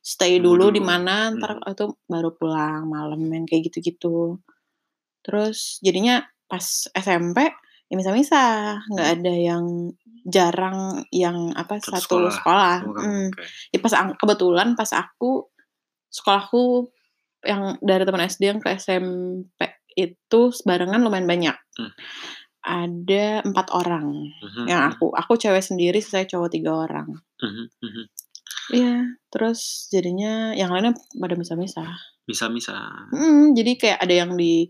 stay 0.01 0.39
dulu 0.39 0.71
dulu. 0.71 0.75
di 0.75 0.81
mana 0.81 1.29
ntar 1.31 1.59
Hmm. 1.59 1.67
itu 1.67 1.85
baru 2.07 2.31
pulang 2.31 2.87
malam 2.87 3.19
yang 3.27 3.43
kayak 3.43 3.71
gitu-gitu. 3.71 4.39
Terus 5.21 5.79
jadinya 5.79 6.19
pas 6.45 6.63
SMP 6.91 7.47
ya 7.87 7.95
misah-misah, 7.95 8.81
nggak 8.87 9.07
Hmm. 9.07 9.15
ada 9.19 9.33
yang 9.33 9.65
jarang 10.23 10.79
yang 11.09 11.51
apa 11.53 11.77
Satu 11.77 11.91
satu 11.91 12.01
sekolah 12.01 12.31
sekolah. 12.33 12.75
kamu. 12.81 12.93
Hmm. 12.95 13.27
Oke. 13.29 13.43
Ya 13.69 13.79
pas 13.79 13.93
kebetulan 14.15 14.67
pas 14.73 14.91
aku 14.91 15.49
sekolahku 16.07 16.91
yang 17.41 17.75
dari 17.79 18.03
teman 18.03 18.21
SD 18.23 18.43
yang 18.47 18.59
ke 18.59 18.69
SMP 18.71 19.59
itu 19.91 20.41
barengan 20.61 21.01
lumayan 21.01 21.25
banyak. 21.25 21.57
Hmm. 21.75 21.91
Ada 22.61 23.41
empat 23.41 23.73
orang 23.73 24.29
Mhm, 24.37 24.65
yang 24.65 24.81
mhm, 24.83 24.89
aku. 24.93 25.05
Aku 25.11 25.33
cewek 25.35 25.59
sendiri, 25.59 25.97
saya 25.97 26.23
cowok 26.23 26.49
tiga 26.49 26.71
orang. 26.77 27.09
mhm, 27.39 27.65
mhm. 27.81 28.05
Iya, 28.69 28.95
terus 29.27 29.89
jadinya 29.89 30.53
yang 30.53 30.69
lainnya 30.69 30.93
pada 31.13 31.33
misah-misah. 31.33 31.91
Bisa-bisa. 32.23 32.77
Hmm, 33.09 33.51
jadi 33.51 33.71
kayak 33.75 33.99
ada 33.99 34.13
yang 34.15 34.37
di 34.37 34.69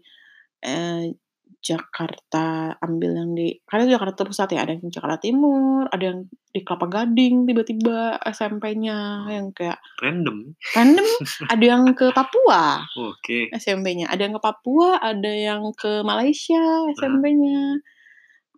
eh, 0.62 1.14
Jakarta 1.62 2.74
ambil 2.82 3.14
yang 3.14 3.32
di 3.38 3.54
karena 3.70 3.86
itu 3.86 3.94
Jakarta 3.94 4.26
Pusat 4.26 4.58
ya, 4.58 4.60
ada 4.66 4.74
yang 4.74 4.82
di 4.82 4.90
Jakarta 4.90 5.18
Timur, 5.22 5.86
ada 5.94 6.04
yang 6.10 6.20
di 6.26 6.60
Kelapa 6.66 6.90
Gading 6.90 7.46
tiba-tiba 7.46 8.18
SMP-nya 8.26 9.30
yang 9.30 9.54
kayak 9.54 9.78
Random. 10.02 10.58
random, 10.74 11.06
ada 11.54 11.62
yang 11.64 11.94
ke 11.94 12.10
Papua 12.12 12.82
Oke. 12.98 13.54
SMP-nya, 13.54 14.10
ada 14.10 14.26
yang 14.26 14.34
ke 14.34 14.42
Papua, 14.42 14.98
ada 14.98 15.32
yang 15.32 15.70
ke 15.78 16.02
Malaysia 16.02 16.90
SMP-nya. 16.98 17.78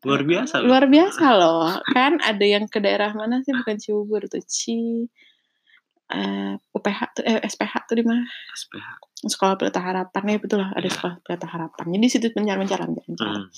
Luar 0.03 0.23
biasa 0.23 0.53
loh. 0.63 0.67
Luar 0.71 0.85
biasa 0.87 1.25
loh. 1.35 1.67
Kan 1.91 2.23
ada 2.23 2.45
yang 2.47 2.71
ke 2.71 2.79
daerah 2.79 3.11
mana 3.15 3.43
sih 3.43 3.51
bukan 3.51 3.79
Cibubur 3.79 4.27
tuh, 4.31 4.43
Ci 4.47 5.07
eh 6.11 6.53
UPH 6.75 6.99
tuh 7.15 7.23
eh 7.23 7.39
SPH 7.41 7.73
tuh 7.87 7.95
di 7.95 8.03
mana? 8.03 8.23
SPH. 8.51 8.87
Sekolah 9.23 9.55
Pelita 9.55 9.79
Harapan 9.79 10.23
ya 10.27 10.37
betul 10.37 10.59
lah 10.59 10.69
ada 10.75 10.83
Iya. 10.83 10.93
sekolah 10.93 11.15
Pelita 11.23 11.47
Harapan. 11.47 11.85
Jadi 11.95 12.05
situ 12.11 12.27
mencar-mencar 12.35 12.79
mencar-mencar. 12.83 13.27
Mhm. 13.39 13.49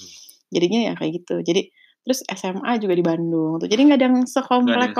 Jadinya 0.53 0.79
ya 0.87 0.93
kayak 0.93 1.11
gitu. 1.25 1.35
Jadi 1.41 1.61
terus 2.05 2.21
SMA 2.29 2.71
juga 2.77 2.93
di 2.93 3.01
Bandung 3.01 3.57
tuh. 3.57 3.65
Jadi 3.65 3.81
nggak 3.81 3.97
ada 3.97 4.05
yang 4.05 4.17
sekomplek. 4.23 4.93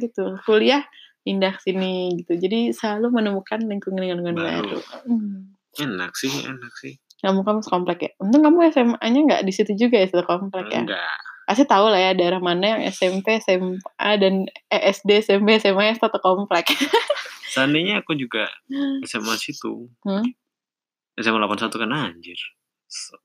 gitu. 0.00 0.24
Kuliah 0.42 0.82
pindah 1.20 1.58
sini 1.60 2.16
gitu. 2.16 2.32
Jadi 2.38 2.70
selalu 2.72 3.12
menemukan 3.12 3.60
lingkungan-lingkungan 3.60 4.34
Baru. 4.34 4.78
baru. 4.78 4.78
Hmm. 5.04 5.52
Enak 5.76 6.16
sih, 6.16 6.32
enak 6.32 6.72
sih. 6.80 6.96
Kamu 7.20 7.44
kamu 7.44 7.60
sekomplek 7.60 7.98
ya. 8.00 8.10
Untung 8.22 8.40
kamu 8.40 8.72
SMA-nya 8.72 9.20
nggak 9.26 9.42
di 9.44 9.52
situ 9.52 9.72
juga 9.76 10.00
ya 10.00 10.08
satu 10.08 10.24
komplek 10.24 10.72
ya. 10.72 10.80
Enggak. 10.86 11.18
Pasti 11.46 11.62
tahu 11.62 11.86
lah 11.86 12.00
ya 12.02 12.10
daerah 12.12 12.42
mana 12.42 12.74
yang 12.74 12.82
SMP, 12.90 13.38
SMA 13.38 14.10
dan 14.18 14.50
eh, 14.66 14.82
SD, 14.90 15.22
SMP, 15.22 15.62
SMA 15.62 15.94
yang 15.94 15.98
satu 15.98 16.18
komplek. 16.18 16.66
Seandainya 17.54 18.02
aku 18.02 18.18
juga 18.18 18.50
SMA 19.06 19.38
situ. 19.38 19.86
Hmm? 20.02 20.26
SMA 21.16 21.38
81 21.38 21.70
kan 21.70 21.90
anjir. 21.94 22.36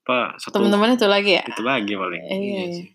Apa 0.05 0.37
satu 0.37 0.61
Teman-teman 0.61 0.93
itu 0.93 1.09
lagi 1.09 1.41
ya. 1.41 1.43
itu 1.49 1.63
lagi 1.65 1.93
paling. 1.97 2.21
Iya, 2.29 2.37
iya. 2.37 2.63
sih. 2.69 2.87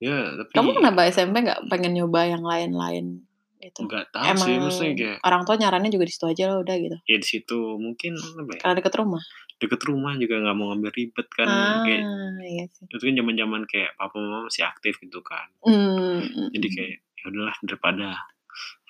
Ya, 0.00 0.16
tapi 0.32 0.50
Kamu 0.56 0.70
kenapa 0.76 1.04
SMP 1.12 1.44
nggak 1.44 1.68
pengen 1.68 1.92
nyoba 1.92 2.24
yang 2.24 2.40
lain-lain 2.40 3.20
itu? 3.60 3.80
Enggak 3.84 4.08
tahu 4.08 4.32
sih, 4.44 4.56
maksudnya 4.56 4.92
kayak 4.96 5.16
orang 5.20 5.42
tua 5.44 5.60
nyarannya 5.60 5.92
juga 5.92 6.08
di 6.08 6.12
situ 6.16 6.24
aja 6.24 6.44
lah 6.48 6.64
udah 6.64 6.76
gitu. 6.80 6.96
ya 7.04 7.16
di 7.20 7.28
situ 7.28 7.76
mungkin 7.76 8.16
apa 8.16 8.50
ya? 8.56 8.58
Karena 8.64 8.74
deket 8.80 8.96
rumah. 8.96 9.20
Deket 9.60 9.80
rumah 9.84 10.16
juga 10.16 10.40
nggak 10.40 10.56
mau 10.56 10.72
ngambil 10.72 10.90
ribet 10.90 11.28
kan 11.28 11.46
ah, 11.46 11.84
kayak 11.84 12.02
iya 12.42 12.64
sih. 12.66 12.88
itu 12.88 12.96
kan 12.98 13.14
zaman-zaman 13.14 13.62
kayak 13.64 13.92
papa 13.94 14.16
mama 14.16 14.48
masih 14.48 14.64
aktif 14.64 14.96
gitu 14.98 15.20
kan. 15.20 15.46
Hmm, 15.60 16.48
Jadi 16.50 16.66
kayak 16.66 16.92
ya 17.14 17.24
udahlah 17.28 17.56
daripada 17.60 18.08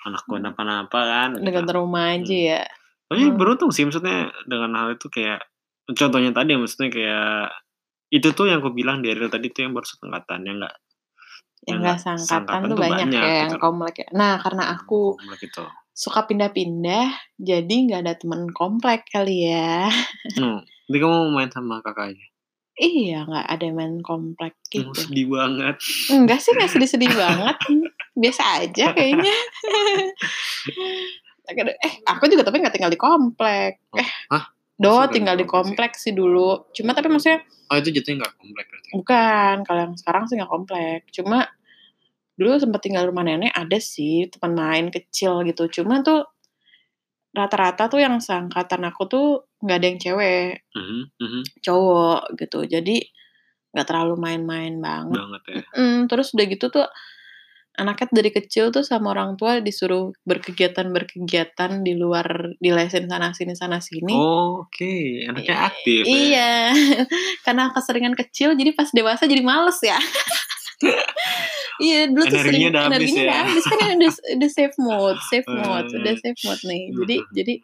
anakku 0.01 0.33
kenapa-napa 0.33 1.01
kan. 1.03 1.29
gitu. 1.35 1.45
dekat 1.45 1.67
rumah 1.71 2.15
aja 2.15 2.31
Hmm. 2.31 2.49
ya. 2.49 2.63
Tapi 3.05 3.23
Hmm. 3.27 3.35
beruntung 3.35 3.71
sih 3.71 3.83
maksudnya 3.83 4.31
dengan 4.47 4.71
hal 4.73 4.95
itu 4.95 5.11
kayak 5.11 5.43
contohnya 5.91 6.31
tadi 6.31 6.55
maksudnya 6.55 6.89
kayak 6.89 7.51
itu 8.09 8.31
tuh 8.31 8.47
yang 8.47 8.63
aku 8.63 8.71
bilang 8.71 9.03
di 9.03 9.11
Ariel 9.11 9.27
tadi 9.27 9.51
tuh 9.51 9.67
yang 9.67 9.75
baru 9.75 9.87
angkatan 10.03 10.47
yang 10.47 10.57
enggak 10.63 10.75
Yang 11.69 11.79
nggak 11.81 11.99
sangkatan 12.01 12.29
sangkatan 12.49 12.61
tuh 12.73 12.77
banyak, 12.79 13.07
banyak 13.09 13.21
ya 13.21 13.33
yang 13.45 13.51
gitu. 13.53 13.61
komplek 13.61 13.95
ya. 14.01 14.09
Nah 14.17 14.35
karena 14.41 14.65
aku 14.73 15.01
gitu. 15.37 15.65
suka 15.93 16.25
pindah-pindah, 16.25 17.07
jadi 17.37 17.75
nggak 17.87 18.01
ada 18.07 18.15
temen 18.17 18.49
komplek 18.57 19.05
kali 19.13 19.51
ya. 19.53 19.93
Hmm. 20.41 20.65
Nanti 20.65 20.97
kamu 20.99 21.31
main 21.37 21.51
sama 21.53 21.85
kakak 21.85 22.17
aja. 22.17 22.27
Iya 22.81 23.29
nggak 23.29 23.47
ada 23.47 23.63
yang 23.69 23.77
main 23.77 23.97
komplek 24.01 24.57
Oh, 24.57 24.73
gitu. 24.73 24.95
sedih 24.97 25.27
banget. 25.29 25.77
Enggak 26.09 26.41
sih 26.41 26.57
nggak 26.57 26.71
sedih-sedih 26.73 27.13
banget. 27.13 27.57
Biasa 28.17 28.43
aja 28.65 28.85
kayaknya. 28.97 29.35
eh 31.85 31.93
aku 32.07 32.31
juga 32.31 32.47
tapi 32.47 32.63
nggak 32.63 32.75
tinggal 32.75 32.93
di 32.93 33.01
komplek. 33.01 33.85
Oh, 33.93 33.99
Eh 34.01 34.09
hah? 34.33 34.45
Do 34.81 34.97
tinggal 35.13 35.37
di 35.37 35.45
di 35.45 35.47
komplek 35.49 35.93
komplek 35.93 36.01
sih 36.01 36.17
dulu. 36.17 36.73
Cuma 36.73 36.97
tapi 36.97 37.13
maksudnya 37.13 37.45
Oh 37.71 37.77
itu 37.79 37.93
jatuhnya 37.95 38.27
nggak 38.27 38.35
komplek 38.41 38.67
berarti. 38.67 38.89
bukan 38.97 39.57
kalau 39.63 39.81
yang 39.87 39.95
sekarang 39.95 40.25
sih 40.27 40.35
nggak 40.41 40.51
komplek. 40.51 41.01
Cuma 41.13 41.39
dulu 42.35 42.57
sempat 42.57 42.81
tinggal 42.81 43.05
rumah 43.07 43.23
nenek 43.23 43.53
ada 43.53 43.77
sih 43.79 44.27
teman 44.33 44.57
main 44.57 44.87
kecil 44.89 45.45
gitu. 45.45 45.69
Cuma 45.69 46.01
tuh 46.01 46.25
rata-rata 47.31 47.87
tuh 47.87 48.03
yang 48.03 48.19
seangkatan 48.19 48.83
aku 48.91 49.07
tuh 49.07 49.27
nggak 49.63 49.77
ada 49.79 49.87
yang 49.87 50.01
cewek, 50.03 50.67
Mhm, 50.75 51.01
mhm. 51.21 51.41
cowok 51.63 52.21
gitu. 52.41 52.67
Jadi 52.67 52.97
nggak 53.71 53.87
terlalu 53.87 54.15
main-main 54.19 54.75
banget. 54.83 55.15
Banget 55.15 55.43
ya. 55.47 55.63
Mm, 55.79 56.11
terus 56.11 56.35
udah 56.35 56.47
gitu 56.51 56.67
tuh 56.75 56.87
anaknya 57.81 58.13
dari 58.13 58.31
kecil 58.31 58.69
tuh 58.69 58.85
sama 58.85 59.11
orang 59.11 59.35
tua 59.35 59.59
disuruh 59.59 60.13
berkegiatan-berkegiatan 60.23 61.81
di 61.81 61.97
luar 61.97 62.27
di 62.57 62.71
lesin 62.71 63.09
sana 63.09 63.33
sini 63.33 63.57
sana 63.57 63.81
sini. 63.81 64.13
Oh, 64.13 64.65
Oke, 64.65 65.25
anaknya 65.25 65.57
aktif. 65.67 66.05
ya. 66.05 66.13
Iya, 66.13 66.53
karena 67.45 67.73
keseringan 67.73 68.15
kecil 68.15 68.53
jadi 68.53 68.71
pas 68.73 68.93
dewasa 68.93 69.25
jadi 69.25 69.41
males 69.41 69.81
ya. 69.81 69.97
iya, 71.81 72.09
dulu 72.09 72.25
tuh 72.25 72.41
sering 72.41 72.69
udah 72.71 72.83
habis 72.89 72.97
energinya 73.11 73.21
ya. 73.21 73.25
udah 73.27 73.39
habis 73.45 73.65
kan 73.65 73.79
ini 73.81 73.95
udah 73.97 74.13
udah 74.37 74.51
save 74.51 74.77
mode, 74.79 75.21
save 75.29 75.47
Eh. 75.49 75.55
mode, 75.57 75.89
udah 75.93 76.15
save 76.17 76.41
mode 76.45 76.63
nih. 76.65 76.83
Jadi 76.95 77.17
jadi 77.33 77.55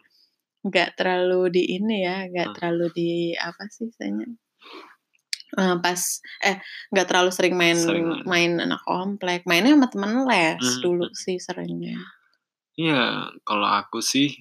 nggak 0.67 0.89
terlalu 0.97 1.41
di 1.53 1.63
ini 1.77 1.97
ya, 2.03 2.17
nggak 2.27 2.47
Hmm. 2.49 2.55
terlalu 2.57 2.85
di 2.91 3.09
apa 3.33 3.63
sih 3.69 3.87
istilahnya? 3.87 4.27
Eh, 5.55 5.75
pas 5.79 6.01
eh 6.43 6.59
nggak 6.91 7.07
terlalu 7.07 7.31
sering 7.31 7.55
main 7.55 7.79
Sering 7.79 8.27
main. 8.27 8.59
anak 8.59 8.83
komplek, 8.83 9.47
mainnya 9.47 9.71
sama 9.79 9.87
temen 9.87 10.11
les 10.27 10.59
Hmm, 10.59 10.81
dulu 10.83 11.07
sih 11.15 11.39
seringnya. 11.39 11.95
Iya, 12.75 13.31
kalau 13.41 13.65
aku 13.65 14.03
sih 14.03 14.35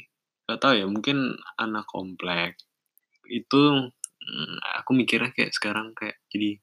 gak 0.44 0.60
tahu 0.60 0.74
ya, 0.76 0.86
mungkin 0.86 1.34
anak 1.56 1.86
komplek 1.88 2.58
itu 3.26 3.90
mm, 4.20 4.54
aku 4.82 4.90
mikirnya 4.92 5.30
kayak 5.32 5.54
sekarang 5.54 5.94
kayak 5.94 6.18
jadi 6.28 6.58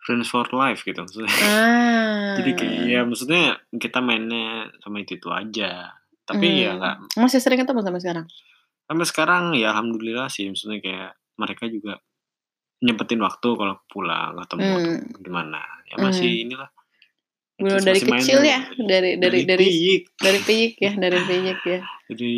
friends 0.00 0.28
for 0.28 0.44
life 0.52 0.84
gitu 0.84 1.00
maksudnya. 1.00 1.32
Ah, 1.32 2.34
Jadi 2.38 2.50
kayak 2.54 2.78
ya 2.84 3.00
maksudnya 3.02 3.42
kita 3.74 3.98
mainnya 3.98 4.68
sama 4.84 5.00
itu 5.00 5.16
itu 5.16 5.28
aja. 5.32 5.88
Tapi 6.24 6.46
ya 6.62 6.70
Hmm. 6.72 6.78
nggak 6.78 6.96
masih 7.18 7.40
sering 7.40 7.60
ketemu 7.60 7.80
sampai 7.80 8.00
sekarang. 8.00 8.26
sampai 8.84 9.06
sekarang 9.08 9.44
ya 9.56 9.72
alhamdulillah 9.72 10.28
sih 10.28 10.44
maksudnya 10.44 10.76
kayak 10.78 11.10
mereka 11.40 11.64
juga 11.66 11.96
nyempetin 12.84 13.18
waktu 13.18 13.48
kalau 13.50 13.80
pulang 13.88 14.36
atau 14.36 14.54
mau 14.54 14.76
Hmm. 14.76 15.00
gimana 15.18 15.58
ya 15.88 15.96
masih 15.96 16.44
inilah 16.44 16.68
Dulu 17.54 17.70
Terus 17.70 17.86
dari 17.86 17.94
masih 17.94 18.10
main 18.10 18.18
kecil 18.18 18.38
dulu. 18.40 18.50
ya, 18.50 18.60
dari 18.82 19.10
dari 19.14 19.38
dari 19.46 19.62
piyik. 19.62 20.02
dari 20.18 20.40
piyik 20.42 20.74
ya, 20.74 20.92
dari 20.98 21.18
piyik 21.30 21.60
ya. 21.62 21.80
dari 22.04 22.34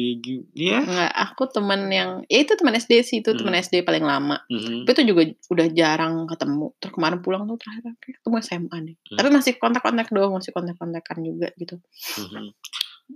ya 0.52 0.78
Enggak, 0.78 1.12
aku 1.16 1.42
teman 1.48 1.88
yang 1.88 2.10
ya 2.28 2.44
itu 2.44 2.52
teman 2.52 2.76
SD 2.76 2.92
sih, 3.00 3.16
itu 3.24 3.32
teman 3.32 3.56
Hmm. 3.56 3.64
SD 3.64 3.80
paling 3.80 4.04
lama. 4.04 4.44
mhm. 4.46 4.84
Tapi 4.84 4.92
itu 4.92 5.02
juga 5.08 5.22
udah 5.48 5.66
jarang 5.72 6.28
ketemu. 6.28 6.68
Terus 6.76 6.92
kemarin 6.92 7.18
pulang 7.18 7.48
tuh 7.48 7.56
terakhir 7.56 7.96
ketemu 7.96 8.36
SMA 8.44 8.76
nih. 8.84 8.96
Hmm. 9.00 9.16
Tapi 9.16 9.28
masih 9.32 9.52
kontak-kontak 9.56 10.08
doang, 10.12 10.36
masih 10.36 10.52
kontak-kontakan 10.52 11.18
juga 11.24 11.48
gitu. 11.56 11.80
Mhm. 12.20 12.52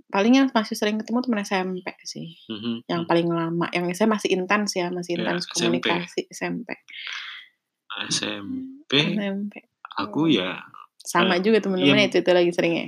Paling 0.07 0.33
yang 0.33 0.47
masih 0.49 0.73
sering 0.73 0.95
ketemu 0.97 1.19
teman 1.19 1.39
SMP 1.41 1.83
sih. 2.01 2.35
Mhm. 2.47 2.83
Yang 2.85 3.01
paling 3.05 3.27
lama, 3.27 3.67
yang 3.69 3.85
saya 3.91 4.07
masih 4.07 4.31
intens 4.31 4.71
ya, 4.73 4.87
masih 4.87 5.15
Ya, 5.15 5.23
intens 5.23 5.43
SMP. 5.45 5.53
komunikasi 5.83 6.21
SMP. 6.27 6.69
SMP 8.07 8.91
SMP. 9.11 9.53
aku 9.93 10.27
ya 10.27 10.63
Sama 10.97 11.35
Eh, 11.35 11.41
juga 11.41 11.59
temen-temennya 11.59 11.97
iya. 11.97 12.09
itu 12.09 12.17
itu 12.19 12.31
lagi 12.31 12.51
seringnya. 12.51 12.87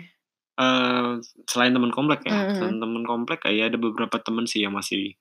eh 0.53 1.09
selain 1.43 1.73
teman 1.73 1.89
komplek 1.89 2.23
ya 2.23 2.31
Mhm. 2.45 2.55
selain 2.55 2.77
teman 2.77 3.03
komplek 3.03 3.41
kayak 3.41 3.73
ada 3.73 3.77
beberapa 3.79 4.15
teman 4.17 4.45
sih 4.45 4.61
yang 4.61 4.71
masih 4.71 5.17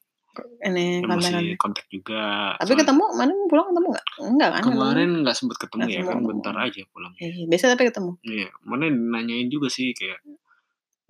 Ini 0.63 1.01
yang 1.01 1.09
masih 1.11 1.57
kontak 1.57 1.85
juga 1.89 2.53
Tapi 2.55 2.65
Soalnya 2.67 2.85
ketemu, 2.85 3.05
mana 3.13 3.33
pulang 3.47 3.67
ketemu 3.69 3.89
nggak? 3.91 4.07
Enggak 4.23 4.51
kan? 4.51 4.63
kemarin 4.63 5.11
nggak 5.21 5.35
sempet 5.35 5.57
ketemu 5.59 5.81
Nggak 5.83 5.93
ya 5.93 6.01
kan 6.01 6.09
ketemu. 6.15 6.29
bentar 6.31 6.55
aja 6.59 6.83
pulang 6.89 7.13
Iya, 7.17 7.45
biasa 7.47 7.65
tapi 7.71 7.85
ketemu. 7.89 8.13
iya 8.23 8.49
mana 8.63 8.85
nanyain 8.89 9.49
juga 9.49 9.69
sih 9.69 9.93
kayak 9.93 10.21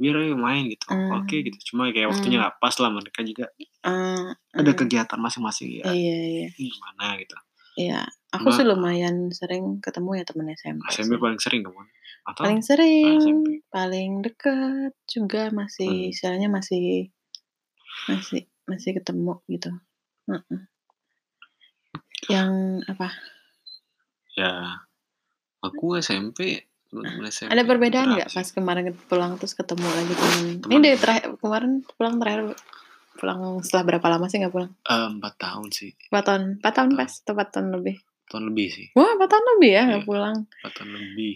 biar 0.03 0.19
ayo 0.19 0.35
main 0.35 0.67
gitu 0.67 0.91
Hmm. 0.91 1.23
oke 1.23 1.37
gitu 1.39 1.59
cuma 1.71 1.87
kayak 1.89 2.11
waktunya 2.11 2.43
nggak 2.43 2.59
pas 2.59 2.75
lah 2.77 2.91
mereka 2.91 3.23
juga 3.23 3.47
Ah, 3.87 4.35
ada 4.53 4.73
kegiatan 4.75 5.17
masing-masing 5.17 5.79
ya 5.79 5.87
Iya, 5.87 6.19
iya. 6.19 6.49
gimana 6.53 7.23
gitu 7.23 7.39
Iya, 7.73 8.05
aku 8.29 8.53
Cuma 8.53 8.59
sih 8.59 8.67
lumayan 8.69 9.33
sering 9.33 9.81
ketemu 9.81 10.21
ya 10.21 10.25
temen 10.29 10.45
SMP 10.53 10.85
SMP 10.93 11.17
sih. 11.17 11.23
paling 11.23 11.41
sering 11.41 11.61
kamu? 11.65 11.81
Atau 12.29 12.43
Paling 12.45 12.61
ah, 12.61 12.67
sering, 12.69 13.17
SMP? 13.17 13.49
paling 13.73 14.11
deket 14.21 14.93
juga 15.09 15.49
masih 15.49 15.89
Hmm. 15.89 16.13
istilahnya 16.13 16.49
masih 16.53 17.09
masih 18.13 18.45
masih 18.69 18.91
ketemu 19.01 19.41
gitu. 19.49 19.71
Heeh. 20.29 20.61
Yang 22.29 22.53
apa? 22.93 23.09
Ya, 24.37 24.53
aku 25.61 25.97
SMP 25.97 26.69
SMP. 26.93 27.49
Ada 27.49 27.63
perbedaan 27.65 28.07
nggak 28.13 28.31
pas 28.31 28.49
kemarin 28.49 28.85
pulang 29.03 29.33
terus 29.37 29.53
ketemu 29.53 29.87
lagi 29.87 30.13
temen? 30.13 30.45
Ini 30.45 30.61
Teman. 30.61 30.81
deh 30.83 30.95
terakhir 30.95 31.25
kemarin 31.39 31.71
pulang 31.89 32.15
terakhir 32.17 32.43
pulang 33.13 33.41
setelah 33.61 33.85
berapa 33.87 34.07
lama 34.09 34.25
sih 34.27 34.39
nggak 34.39 34.51
pulang? 34.51 34.73
Eh, 34.83 35.09
Empat 35.11 35.35
tahun 35.39 35.69
sih, 35.69 35.91
Empat 36.09 36.25
tahun, 36.27 36.43
empat 36.59 36.73
tahun 36.75 36.91
pas, 36.93 37.13
atau 37.15 37.33
empat 37.33 37.49
tahun 37.51 37.69
lebih. 37.73 37.97
tahun 38.27 38.45
lebih 38.49 38.67
sih, 38.69 38.87
Wah, 38.93 39.11
empat 39.11 39.29
tahun 39.29 39.45
lebih 39.57 39.71
ya 39.71 39.83
nggak 39.87 40.03
Iya. 40.03 40.09
pulang. 40.09 40.37
empat 40.45 40.73
tahun 40.75 40.91
lebih. 40.93 41.35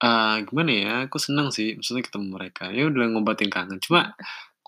Ah, 0.00 0.36
gimana 0.40 0.70
ya? 0.72 0.92
Aku 1.04 1.18
senang 1.18 1.52
sih, 1.52 1.76
maksudnya 1.76 2.00
ketemu 2.00 2.26
mereka. 2.32 2.72
Ya 2.72 2.88
udah 2.88 3.04
ngobatin 3.06 3.52
kangen. 3.52 3.78
Cuma 3.78 4.16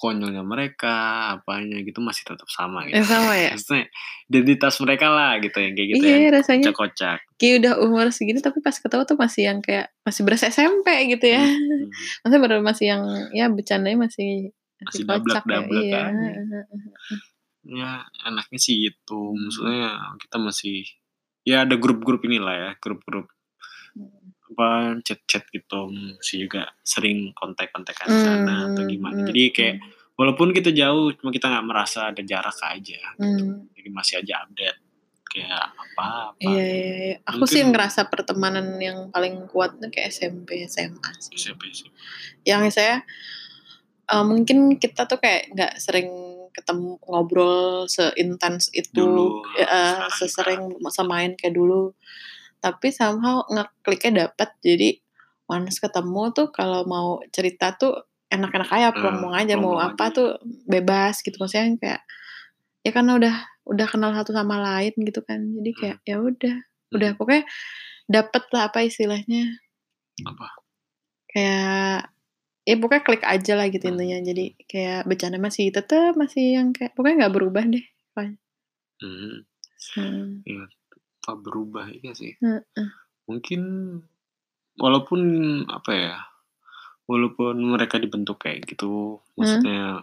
konyolnya 0.02 0.42
mereka, 0.42 1.30
apanya 1.38 1.78
gitu 1.86 2.02
masih 2.02 2.26
tetap 2.26 2.50
sama 2.50 2.90
gitu. 2.90 2.98
Eh 2.98 3.06
sama 3.06 3.38
ya. 3.38 3.52
Maksudnya 3.54 3.86
identitas 4.26 4.74
mereka 4.82 5.06
lah 5.14 5.38
gitu 5.38 5.62
yang 5.62 5.78
kayak 5.78 5.88
gitu 5.94 6.02
Iya 6.02 6.16
yang 6.18 6.34
rasanya 6.34 6.62
kocak-kocak. 6.74 7.18
kayak 7.38 7.54
udah 7.62 7.72
umur 7.86 8.06
segini 8.10 8.42
tapi 8.42 8.58
pas 8.58 8.74
ketemu 8.74 9.02
tuh 9.06 9.14
masih 9.14 9.42
yang 9.46 9.58
kayak 9.62 9.94
masih 10.02 10.22
berasa 10.26 10.50
SMP 10.50 10.86
gitu 11.06 11.26
ya. 11.30 11.46
Hmm. 11.46 11.86
Maksudnya 12.26 12.40
baru 12.42 12.54
masih 12.66 12.86
yang 12.90 13.02
ya 13.30 13.46
bercandanya 13.46 13.98
masih 14.10 14.50
Masih 14.82 15.06
kocak 15.06 15.46
dablek-dablek 15.46 15.86
ya. 15.86 16.02
Iya. 16.02 16.02
aja. 16.10 16.60
Ya 17.62 18.02
enaknya 18.26 18.58
sih 18.58 18.90
itu. 18.90 19.20
Maksudnya 19.38 19.94
kita 20.18 20.42
masih 20.42 20.82
ya 21.46 21.62
ada 21.62 21.78
grup-grup 21.78 22.18
inilah 22.26 22.54
ya, 22.58 22.70
grup-grup 22.82 23.30
apa 24.52 25.00
chat-chat 25.00 25.48
gitu 25.48 25.88
sih 26.20 26.44
juga 26.44 26.68
sering 26.80 27.32
kontak-kontakan 27.32 28.06
di 28.06 28.20
sana 28.20 28.54
atau 28.68 28.82
gimana. 28.84 29.18
Hmm, 29.18 29.28
Jadi 29.28 29.42
kayak 29.50 29.76
walaupun 30.14 30.52
kita 30.52 30.70
jauh 30.70 31.10
cuma 31.16 31.32
kita 31.32 31.48
nggak 31.48 31.66
merasa 31.66 32.12
ada 32.12 32.20
jarak 32.20 32.54
aja. 32.62 33.00
hmm. 33.16 33.72
Jadi 33.72 33.88
masih 33.88 34.14
aja 34.20 34.44
update 34.44 34.78
kayak 35.32 35.64
apa 35.72 36.06
apa. 36.30 36.40
Iya, 36.44 36.60
iya, 36.62 36.92
iya. 36.92 37.16
Aku 37.24 37.48
sih 37.48 37.64
Mungkin- 37.64 37.72
ngerasa 37.72 38.00
pertemanan 38.06 38.76
yang 38.76 39.08
paling 39.08 39.48
kuat 39.48 39.80
tuh 39.80 39.88
kayak 39.88 40.12
SMP, 40.12 40.68
SMA 40.68 41.10
sih. 41.16 41.34
SMP 41.34 41.72
sih. 41.72 41.88
Yang 42.44 42.76
saya 42.76 43.00
eh, 44.04 44.24
mungkin 44.24 44.76
kita 44.76 45.08
tuh 45.08 45.16
kayak 45.16 45.56
nggak 45.56 45.72
sering 45.80 46.08
ketemu 46.52 47.00
ngobrol 47.08 47.88
seintens 47.88 48.68
itu, 48.76 48.92
Dulu, 48.92 49.40
sekarang 49.56 50.12
sesering 50.12 50.62
semain 50.92 51.32
kayak 51.32 51.56
dulu. 51.56 51.96
Tapi 52.62 52.94
somehow 52.94 53.42
ngekliknya 53.50 54.30
dapat. 54.30 54.54
Jadi 54.62 54.94
once 55.50 55.82
ketemu 55.82 56.30
tuh 56.30 56.48
kalau 56.54 56.86
mau 56.86 57.18
cerita 57.34 57.74
tuh 57.74 58.06
enak-enak 58.30 58.70
aja, 58.70 58.88
plong 58.94 59.34
aja 59.36 59.54
mau 59.60 59.76
apa 59.76 60.08
aja. 60.08 60.14
tuh 60.14 60.28
bebas 60.64 61.20
gitu 61.20 61.36
maksudnya 61.36 61.76
kayak 61.76 62.00
ya 62.80 62.90
karena 62.94 63.12
udah 63.20 63.34
udah 63.68 63.86
kenal 63.90 64.10
satu 64.16 64.30
sama 64.32 64.56
lain 64.62 64.94
gitu 65.02 65.20
kan. 65.26 65.42
Jadi 65.58 65.70
kayak 65.76 65.96
ya 66.06 66.16
udah, 66.22 66.56
udah 66.94 67.10
pokoknya 67.18 67.44
dapet 68.08 68.42
lah 68.54 68.70
apa 68.70 68.78
istilahnya 68.86 69.58
Apa? 70.22 70.46
kayak 71.32 72.12
ya 72.62 72.74
pokoknya 72.78 73.02
klik 73.02 73.24
aja 73.26 73.52
lah 73.58 73.66
gitu 73.72 73.88
Hmm. 73.90 73.96
intinya 73.98 74.18
jadi 74.22 74.44
kayak 74.70 75.00
bercanda 75.08 75.38
masih 75.40 75.72
tetep 75.74 76.14
masih 76.14 76.60
yang 76.60 76.70
kayak 76.70 76.94
pokoknya 76.94 77.26
nggak 77.26 77.34
berubah 77.34 77.64
deh 77.66 77.84
Hmm. 79.02 79.42
Hmm. 79.98 80.44
Apa 81.22 81.38
berubah 81.38 81.86
iya 81.94 82.10
sih. 82.18 82.34
Mungkin 83.30 83.62
walaupun 84.74 85.20
apa 85.70 85.90
ya 85.94 86.16
walaupun 87.06 87.54
mereka 87.62 88.02
dibentuk 88.02 88.42
kayak 88.42 88.66
gitu 88.66 89.22
maksudnya 89.38 90.02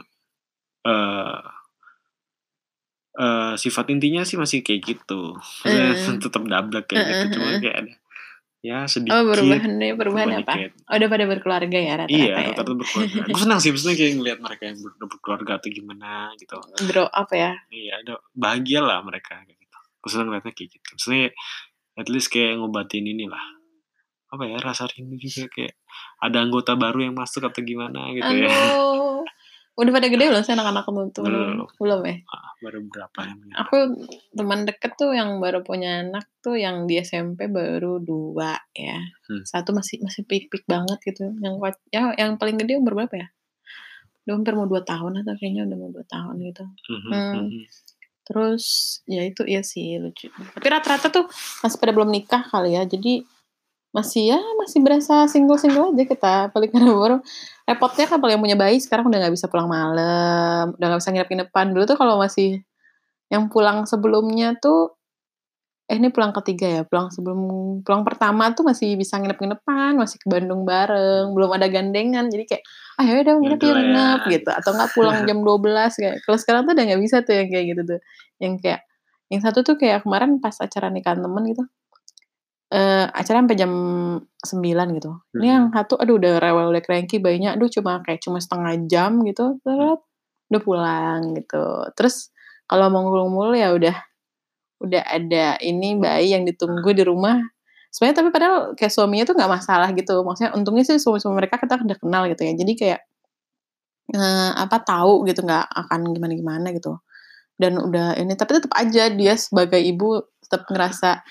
eh 0.87 1.41
eh, 3.19 3.53
sifat 3.59 3.91
intinya 3.91 4.23
sih 4.23 4.39
masih 4.39 4.63
kayak 4.63 4.95
gitu. 4.95 5.35
Eh. 5.67 5.91
tetap 6.23 6.47
dablek 6.47 6.87
kayak 6.87 7.03
gitu 7.03 7.25
Eh, 7.27 7.31
cuma 7.35 7.47
eh, 7.51 7.55
eh. 7.55 7.59
kayak 7.59 7.77
ada 7.83 7.93
ya 8.59 8.83
sedikit 8.91 9.15
oh 9.15 9.23
perubahan 9.23 9.71
berubah 9.95 10.23
apa? 10.27 10.43
dikit. 10.43 10.71
oh 10.83 10.95
udah 10.99 11.07
pada 11.07 11.25
berkeluarga 11.31 11.79
ya 11.79 11.93
rata-rata 11.95 12.11
iya 12.11 12.27
ya? 12.27 12.47
rata-rata 12.51 12.73
berkeluarga. 12.75 13.19
Aku 13.31 13.37
senang 13.39 13.59
sih 13.63 13.71
maksudnya 13.71 13.95
kayak 13.95 14.13
ngeliat 14.19 14.39
mereka 14.43 14.63
yang 14.67 14.77
ber- 14.83 14.95
udah 14.99 15.07
berkeluarga 15.07 15.51
atau 15.63 15.69
gimana 15.71 16.09
gitu. 16.35 16.57
Bro 16.91 17.07
apa 17.07 17.33
ya? 17.39 17.51
Iya 17.71 18.03
ada 18.03 18.13
bahagia 18.35 18.83
lah 18.83 18.99
mereka 18.99 19.47
kayak 19.99 20.07
aku 20.07 20.07
senang 20.15 20.27
ngeliatnya 20.31 20.53
kayak 20.55 20.69
gitu. 20.71 20.87
Maksudnya 20.95 21.27
at 21.99 22.07
least 22.07 22.31
kayak 22.31 22.55
ngobatin 22.55 23.03
inilah 23.03 23.43
apa 24.29 24.45
ya 24.45 24.57
rasa 24.61 24.85
rindu 24.87 25.17
juga 25.19 25.49
kayak 25.51 25.73
ada 26.21 26.37
anggota 26.45 26.77
baru 26.77 27.09
yang 27.09 27.15
masuk 27.17 27.43
atau 27.49 27.61
gimana 27.65 28.13
gitu 28.15 28.29
ya. 28.29 28.47
Aduh. 28.47 29.25
udah 29.79 29.95
pada 29.95 30.11
gede 30.11 30.27
belum 30.27 30.43
sih 30.43 30.51
anak-anak 30.59 30.83
kamu 30.83 31.07
tuh. 31.15 31.23
Belum. 31.23 31.63
belum 31.79 31.99
ya? 32.03 32.15
Ah, 32.35 32.51
baru 32.59 32.79
berapa 32.83 33.19
yang 33.23 33.37
punya 33.39 33.55
aku 33.63 33.75
teman 34.35 34.59
deket 34.67 34.91
tuh 34.99 35.15
yang 35.15 35.39
baru 35.39 35.63
punya 35.63 36.03
anak 36.03 36.27
tuh 36.43 36.59
yang 36.59 36.83
di 36.83 36.99
SMP 36.99 37.47
baru 37.47 38.03
dua 38.03 38.59
ya. 38.75 38.99
Hmm. 39.31 39.43
satu 39.47 39.71
masih 39.71 40.03
masih 40.03 40.27
pik-pik 40.27 40.67
banget 40.67 40.99
gitu. 41.07 41.31
Yang 41.39 41.53
kuat 41.63 41.75
ya 41.95 42.11
yang 42.19 42.35
paling 42.35 42.59
gede 42.59 42.75
umur 42.75 42.99
berapa 42.99 43.15
ya? 43.23 43.27
Udah 44.27 44.33
hampir 44.35 44.53
mau 44.53 44.67
dua 44.67 44.83
tahun 44.83 45.23
atau 45.23 45.33
kayaknya 45.39 45.63
udah 45.65 45.77
mau 45.79 45.89
dua 45.95 46.05
tahun 46.05 46.35
gitu. 46.43 46.63
Mhm, 46.67 47.09
Hmm. 47.09 47.47
Terus 48.29 48.63
ya 49.09 49.25
itu 49.25 49.41
iya 49.49 49.65
sih 49.65 49.97
lucu. 49.97 50.29
Tapi 50.29 50.67
rata-rata 50.69 51.09
tuh 51.09 51.25
masih 51.65 51.77
pada 51.81 51.91
belum 51.97 52.13
nikah 52.13 52.45
kali 52.45 52.77
ya 52.77 52.85
jadi 52.85 53.25
masih 53.89 54.37
ya 54.37 54.39
masih 54.61 54.85
berasa 54.85 55.25
single-single 55.25 55.97
aja 55.97 56.05
kita 56.05 56.33
paling 56.53 56.69
karena 56.69 56.93
baru 56.93 57.17
repotnya 57.65 58.05
kan 58.05 58.21
yang 58.29 58.37
punya 58.37 58.53
bayi 58.53 58.77
sekarang 58.77 59.09
udah 59.09 59.17
nggak 59.17 59.33
bisa 59.33 59.49
pulang 59.49 59.65
malam 59.65 60.77
udah 60.77 60.85
nggak 60.93 61.01
bisa 61.01 61.09
nginep-nginepan 61.09 61.67
dulu 61.73 61.83
tuh 61.89 61.97
kalau 61.97 62.21
masih 62.21 62.61
yang 63.33 63.49
pulang 63.49 63.89
sebelumnya 63.89 64.53
tuh 64.61 64.93
eh 65.89 65.97
ini 65.97 66.13
pulang 66.13 66.29
ketiga 66.37 66.67
ya? 66.69 66.81
Pulang 66.85 67.09
sebelum 67.09 67.39
pulang 67.81 68.05
pertama 68.05 68.53
tuh 68.53 68.61
masih 68.61 68.93
bisa 68.93 69.17
nginep-nginepan 69.17 69.97
masih 69.97 70.21
ke 70.21 70.27
Bandung 70.29 70.61
bareng 70.63 71.33
belum 71.33 71.49
ada 71.57 71.65
gandengan. 71.67 72.29
Jadi 72.29 72.43
kayak 72.45 72.63
ah 73.01 73.05
ya 73.09 73.15
udah 73.25 73.33
nginep 73.41 73.59
ya. 73.59 73.73
nginep 73.73 74.21
gitu. 74.29 74.49
Atau 74.53 74.71
nggak 74.77 74.91
pulang 74.93 75.17
jam 75.25 75.41
12 75.47 75.91
kayak 75.97 76.15
kalau 76.25 76.37
sekarang 76.37 76.61
tuh 76.69 76.73
udah 76.77 76.85
nggak 76.93 77.01
bisa 77.01 77.17
tuh 77.25 77.33
yang 77.33 77.49
kayak 77.49 77.65
gitu 77.73 77.81
tuh. 77.97 77.99
Yang 78.37 78.53
kayak 78.61 78.81
yang 79.33 79.41
satu 79.41 79.59
tuh 79.65 79.75
kayak 79.81 80.05
kemarin 80.05 80.37
pas 80.37 80.53
acara 80.61 80.87
nikahan 80.93 81.21
temen 81.21 81.43
gitu 81.49 81.65
eh 82.69 83.05
acara 83.09 83.41
sampai 83.41 83.57
jam 83.57 83.71
9 84.45 84.87
gitu. 84.93 85.09
Ini 85.33 85.41
Mhm. 85.41 85.53
yang 85.57 85.65
satu 85.73 85.97
aduh 85.97 86.21
udah 86.21 86.37
rewel 86.37 86.69
udah 86.69 86.83
cranky 86.85 87.17
bayinya 87.17 87.57
aduh 87.57 87.65
cuma 87.65 87.97
kayak 88.05 88.21
cuma 88.21 88.37
setengah 88.37 88.77
jam 88.85 89.25
gitu 89.25 89.57
terus 89.65 89.97
udah 90.53 90.61
pulang 90.61 91.21
gitu. 91.33 91.63
Terus 91.97 92.29
kalau 92.69 92.93
mau 92.93 93.01
ngulung-ngulung 93.09 93.57
ya 93.57 93.73
udah 93.73 93.95
udah 94.79 95.03
ada 95.03 95.59
ini 95.59 95.99
bayi 95.99 96.31
yang 96.35 96.47
ditunggu 96.47 96.95
di 96.95 97.03
rumah. 97.03 97.39
Sebenarnya 97.89 98.17
tapi 98.21 98.29
padahal 98.29 98.57
kayak 98.77 98.93
suaminya 98.93 99.25
tuh 99.27 99.35
nggak 99.35 99.51
masalah 99.51 99.89
gitu. 99.91 100.21
Maksudnya 100.23 100.51
untungnya 100.55 100.83
sih 100.87 100.97
suami-suami 101.01 101.35
mereka 101.35 101.59
kita 101.59 101.79
udah 101.83 101.97
kenal 101.99 102.23
gitu 102.31 102.41
ya. 102.47 102.53
Jadi 102.55 102.73
kayak 102.77 102.99
eh, 104.15 104.51
apa 104.55 104.77
tahu 104.81 105.27
gitu 105.27 105.43
nggak 105.43 105.65
akan 105.67 105.99
gimana 106.15 106.33
gimana 106.33 106.67
gitu. 106.71 107.01
Dan 107.59 107.75
udah 107.75 108.15
ini 108.15 108.33
tapi 108.39 108.55
tetap 108.55 108.71
aja 108.77 109.11
dia 109.11 109.33
sebagai 109.35 109.81
ibu 109.83 110.23
tetap 110.39 110.63
ngerasa 110.71 111.21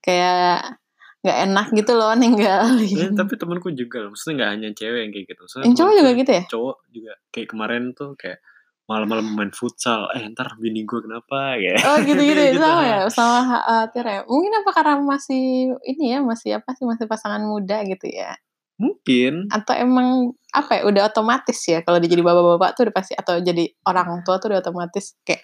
kayak 0.00 0.80
nggak 1.26 1.38
enak 1.50 1.66
gitu 1.74 1.92
loh 1.98 2.14
Eh, 2.14 2.18
ninggalin 2.22 3.18
tapi 3.18 3.34
temanku 3.34 3.74
juga 3.74 4.06
loh. 4.06 4.14
Maksudnya 4.14 4.34
nggak 4.38 4.50
hanya 4.54 4.68
cewek 4.78 5.00
yang 5.02 5.12
kayak 5.12 5.26
gitu. 5.26 5.40
Maksudnya 5.42 5.64
yang 5.66 5.76
cowok 5.76 5.92
juga 5.98 6.10
gitu 6.14 6.30
ya? 6.30 6.44
cowok 6.46 6.76
juga. 6.94 7.12
Kayak 7.34 7.48
kemarin 7.50 7.82
tuh 7.98 8.10
kayak 8.14 8.38
malam-malam 8.86 9.26
main 9.34 9.50
futsal 9.50 10.06
eh 10.14 10.22
ntar 10.30 10.54
bini 10.62 10.86
gue 10.86 11.02
kenapa 11.02 11.58
ya 11.58 11.74
Oh 11.82 11.98
gitu-gitu 12.06 12.38
Gitu. 12.54 12.62
sama 12.62 12.82
ya, 12.86 12.98
sama 13.10 13.38
khawatir 13.42 14.04
ya. 14.06 14.20
Mungkin 14.30 14.52
apa 14.62 14.70
karena 14.70 14.94
masih 15.02 15.74
ini 15.82 16.14
ya, 16.14 16.18
masih 16.22 16.50
apa 16.62 16.70
sih, 16.78 16.86
masih 16.86 17.04
pasangan 17.10 17.42
muda 17.42 17.82
gitu 17.82 18.06
ya. 18.06 18.38
mungkin 18.78 19.48
Atau 19.50 19.74
emang 19.74 20.36
apa 20.52 20.78
ya, 20.78 20.82
udah 20.86 21.02
otomatis 21.10 21.58
ya 21.66 21.80
kalau 21.82 21.96
dia 21.98 22.12
jadi 22.12 22.22
bapak-bapak 22.22 22.70
tuh 22.76 22.82
udah 22.88 22.94
pasti 22.94 23.12
atau 23.16 23.40
jadi 23.42 23.64
orang 23.88 24.22
tua 24.22 24.36
tuh 24.38 24.52
udah 24.52 24.60
otomatis 24.62 25.16
kayak 25.24 25.42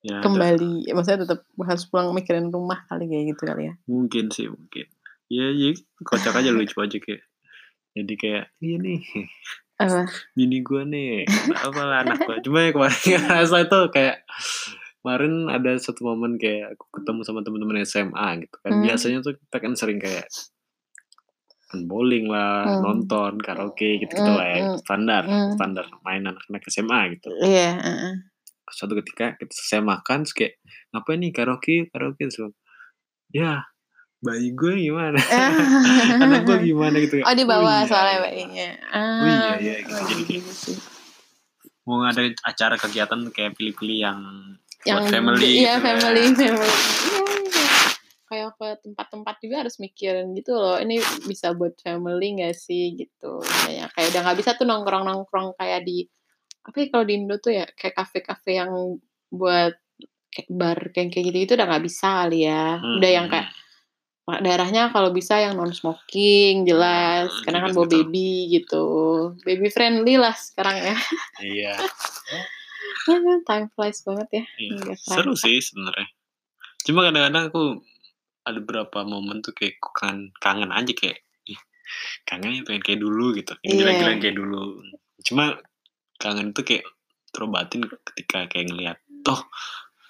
ya 0.00 0.20
kembali, 0.24 0.88
ya, 0.88 0.92
maksudnya 0.96 1.28
tetap 1.28 1.44
harus 1.60 1.84
pulang 1.88 2.12
mikirin 2.16 2.48
rumah 2.48 2.88
kali 2.88 3.04
kayak 3.04 3.36
gitu 3.36 3.42
kali 3.44 3.68
ya. 3.68 3.74
mungkin 3.84 4.32
sih 4.32 4.48
mungkin 4.48 4.88
ya 5.28 5.52
ya 5.52 5.76
kocak 6.00 6.32
aja 6.40 6.50
lucu 6.52 6.72
aja 6.80 6.96
kayak 6.96 7.20
jadi 7.92 8.14
kayak 8.16 8.44
iya 8.64 8.76
nih 8.80 9.00
Apa? 9.80 10.04
bini 10.32 10.60
gue 10.60 10.82
nih 10.84 11.24
apa 11.56 11.80
lah 11.80 12.04
anak 12.04 12.20
gue 12.20 12.36
cuma 12.42 12.60
ya 12.60 12.70
kemarin 12.70 13.00
ngerasa 13.16 13.56
itu 13.62 13.78
kayak 13.88 14.16
kemarin 15.00 15.32
ada 15.48 15.70
satu 15.74 16.00
momen 16.04 16.36
kayak 16.36 16.76
aku 16.76 16.84
ketemu 16.94 17.20
sama 17.24 17.40
teman-teman 17.40 17.80
SMA 17.82 18.44
gitu 18.44 18.56
kan 18.60 18.70
Hmm. 18.70 18.84
biasanya 18.84 19.18
tuh 19.20 19.34
kita 19.34 19.56
kan 19.56 19.72
sering 19.72 19.96
kayak 19.96 20.28
bowling 21.86 22.26
lah 22.26 22.66
Hmm. 22.66 22.82
nonton 22.82 23.38
karaoke 23.38 24.02
gitu 24.02 24.10
gitu 24.12 24.30
lah 24.30 24.42
ya 24.44 24.58
Hmm, 24.60 24.68
hmm. 24.68 24.80
standar 24.82 25.22
Hmm. 25.24 25.50
standar 25.54 25.84
main 26.02 26.22
anak-anak 26.22 26.62
SMA 26.66 27.14
gitu 27.14 27.30
Iya, 27.38 27.78
heeh. 27.78 28.14
suatu 28.68 28.94
ketika 28.98 29.34
kita 29.34 29.50
selesai 29.50 29.80
makan 29.80 30.22
terus 30.22 30.34
kayak 30.34 30.54
ngapain 30.90 31.18
nih 31.18 31.30
karaoke 31.30 31.88
karaoke 31.88 32.22
terus 32.22 32.54
ya 33.30 33.62
bayi 34.20 34.52
gue 34.52 34.72
gimana 34.82 35.16
anak 36.22 36.44
gue 36.44 36.58
gimana 36.62 36.96
gitu 36.98 37.20
Oh 37.20 37.32
dibawa 37.32 37.80
iya, 37.80 37.88
soalnya 37.88 38.12
iya. 38.12 38.20
bayinya. 38.22 38.68
Oh 38.92 39.24
iya, 39.24 39.40
Ah, 39.40 39.54
iya, 39.56 39.74
gitu. 39.78 39.90
oh, 39.90 40.00
Jadi 40.02 40.22
kayak- 40.22 40.30
gitu 40.36 40.52
sih. 40.52 40.76
mau 41.82 42.00
ada 42.02 42.22
acara 42.42 42.76
kegiatan 42.76 43.20
kayak 43.28 43.52
pilih-pilih 43.54 43.98
yang 43.98 44.20
yang 44.82 44.96
buat 44.98 45.10
family 45.10 45.42
iya 45.42 45.50
gitu 45.50 45.64
ya. 45.72 45.74
family 45.82 46.22
family 46.30 46.68
Iya, 46.70 47.22
iya. 47.42 47.68
kayak 48.22 48.48
ke 48.54 48.68
tempat-tempat 48.82 49.34
juga 49.38 49.54
harus 49.58 49.76
mikirin 49.76 50.32
gitu 50.32 50.52
loh 50.52 50.76
ini 50.76 50.96
bisa 51.24 51.50
buat 51.50 51.74
family 51.76 52.38
gak 52.38 52.54
sih 52.54 52.94
gitu 52.94 53.40
kayak 53.40 53.90
kayak 53.90 54.08
udah 54.10 54.20
nggak 54.22 54.38
bisa 54.38 54.50
tuh 54.52 54.64
nongkrong 54.64 55.02
nongkrong 55.02 55.52
kayak 55.54 55.82
di 55.82 56.04
apa 56.60 56.76
ya 56.76 56.86
kalau 56.88 57.04
di 57.04 57.14
Indo 57.16 57.36
tuh 57.36 57.52
ya 57.52 57.64
kayak 57.66 57.96
kafe-kafe 57.96 58.54
yang 58.54 58.70
buat 59.28 59.74
kayak 60.28 60.48
bar 60.48 60.78
kayak 60.90 61.08
kayak 61.08 61.24
gitu 61.26 61.36
gitu 61.40 61.52
udah 61.54 61.66
nggak 61.66 61.84
bisa 61.84 62.06
kali 62.22 62.38
ya 62.44 62.76
Hmm, 62.76 62.96
udah 62.96 63.10
yang 63.10 63.26
kayak 63.26 63.48
daerahnya 64.38 64.94
kalau 64.94 65.10
bisa 65.10 65.42
yang 65.42 65.58
non 65.58 65.74
smoking 65.74 66.62
jelas 66.62 67.26
Hmm, 67.34 67.42
karena 67.42 67.58
kan 67.66 67.70
bawa 67.74 67.86
baby 67.90 68.46
gitu 68.54 68.84
baby 69.42 69.66
friendly 69.66 70.14
lah 70.14 70.36
sekarang 70.38 70.78
ya 70.78 70.96
iya 71.42 71.74
time 73.48 73.66
flies 73.74 74.06
banget 74.06 74.28
ya 74.30 74.44
Iya, 74.60 74.94
seru 74.94 75.34
sih 75.34 75.58
sebenarnya. 75.58 76.06
Cuma 76.86 77.02
kadang-kadang 77.08 77.50
aku 77.50 77.62
ada 78.46 78.58
beberapa 78.62 79.02
momen 79.04 79.42
tuh 79.42 79.52
kayak 79.52 79.76
aku 79.82 79.90
kangen, 79.92 80.20
kangen 80.38 80.70
aja 80.70 80.92
kayak 80.94 81.20
ih, 81.48 81.60
kangen 82.24 82.60
ya 82.60 82.62
pengen 82.64 82.82
kayak 82.84 83.00
dulu 83.00 83.34
gitu. 83.36 83.52
Yang 83.64 83.72
Iya. 83.72 83.80
gila-gila 83.82 84.12
kayak 84.20 84.36
dulu. 84.36 84.62
Cuma 85.26 85.44
kangen 86.16 86.52
tuh 86.52 86.64
kayak 86.64 86.84
terobatin 87.32 87.84
ketika 87.86 88.46
kayak 88.48 88.66
ngelihat 88.70 88.98
toh 89.22 89.40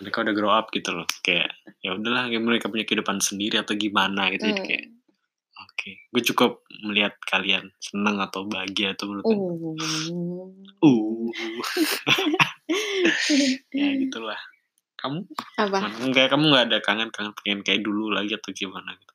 mereka 0.00 0.20
udah 0.20 0.32
grow 0.32 0.50
up 0.50 0.68
gitu 0.68 0.90
loh. 0.90 1.06
Kayak 1.20 1.52
ya 1.78 1.92
udahlah 1.92 2.26
kayak 2.26 2.40
mereka 2.40 2.66
punya 2.66 2.82
kehidupan 2.82 3.20
sendiri 3.20 3.56
atau 3.56 3.74
gimana 3.74 4.28
gitu. 4.30 4.44
Jadi 4.46 4.56
Hmm. 4.56 4.66
kayak 4.66 4.84
oke, 5.60 5.90
gue 6.10 6.22
cukup 6.26 6.50
melihat 6.82 7.14
kalian 7.22 7.68
senang 7.76 8.16
atau 8.18 8.44
bahagia 8.44 8.92
atau 8.92 9.04
menurut 9.06 9.24
Uh. 9.24 9.36
uh, 10.80 11.28
ya 13.72 13.88
gitulah. 14.02 14.40
Kamu 14.96 15.24
apa 15.56 15.78
Enggak, 16.04 16.28
kamu 16.28 16.44
nggak 16.46 16.64
ada 16.68 16.78
kangen-kangen 16.80 17.32
pengen 17.34 17.60
kayak 17.64 17.80
dulu 17.80 18.12
lagi 18.12 18.36
atau 18.36 18.52
gimana 18.52 18.92
gitu? 18.92 19.14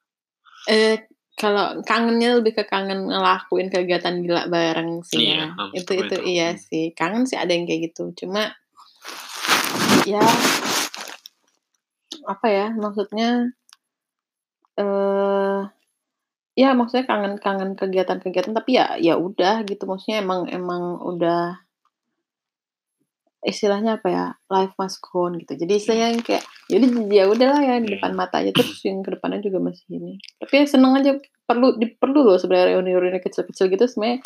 eh 0.65 0.97
kalau 1.37 1.77
kangennya 1.85 2.41
lebih 2.41 2.57
ke 2.57 2.65
kangen 2.65 3.05
ngelakuin 3.05 3.69
kegiatan 3.69 4.17
gila 4.25 4.49
bareng 4.49 5.05
sih 5.05 5.29
Iya, 5.29 5.53
ya 5.53 5.77
itu 5.77 5.91
itu 5.93 6.09
itu. 6.09 6.25
iya 6.25 6.49
Hmm. 6.49 6.57
sih 6.57 6.83
kangen 6.97 7.29
sih 7.29 7.37
ada 7.37 7.53
yang 7.53 7.69
kayak 7.69 7.93
gitu 7.93 8.09
cuma 8.17 8.49
ya 10.05 10.21
apa 12.25 12.47
ya 12.49 12.67
maksudnya 12.73 13.53
eh 14.75 15.61
ya 16.55 16.71
maksudnya 16.71 17.05
kangen-kangen 17.05 17.75
kegiatan-kegiatan 17.75 18.55
tapi 18.55 18.79
ya 18.79 18.95
ya 18.97 19.19
udah 19.19 19.67
gitu. 19.67 19.83
Maksudnya 19.85 20.23
emang 20.23 20.47
emang 20.47 21.03
udah 21.03 21.59
istilahnya 23.45 24.01
apa 24.01 24.07
ya 24.09 24.25
life 24.49 24.73
must 24.79 25.03
go 25.03 25.29
on 25.29 25.37
gitu. 25.37 25.53
Jadi 25.53 25.73
istilahnya 25.77 26.07
yang 26.15 26.23
kayak 26.23 26.43
jadi 26.65 26.85
ya 27.11 27.23
udahlah 27.29 27.61
ya 27.61 27.75
di 27.83 27.89
depan 27.93 28.15
mata 28.17 28.41
aja. 28.41 28.55
Terus 28.55 28.81
yang 28.87 29.03
ke 29.05 29.13
depannya 29.13 29.43
juga 29.43 29.59
masih 29.61 29.85
ini. 29.91 30.17
Tapi 30.41 30.53
ya 30.63 30.65
seneng 30.65 30.97
aja 30.97 31.11
perlu 31.45 31.77
di, 31.77 31.93
perlu 31.93 32.25
loh 32.25 32.39
sebenarnya 32.41 32.73
reuni-reuni 32.73 33.21
kecil-kecil 33.21 33.69
gitu. 33.69 33.85
Sebenarnya 33.85 34.23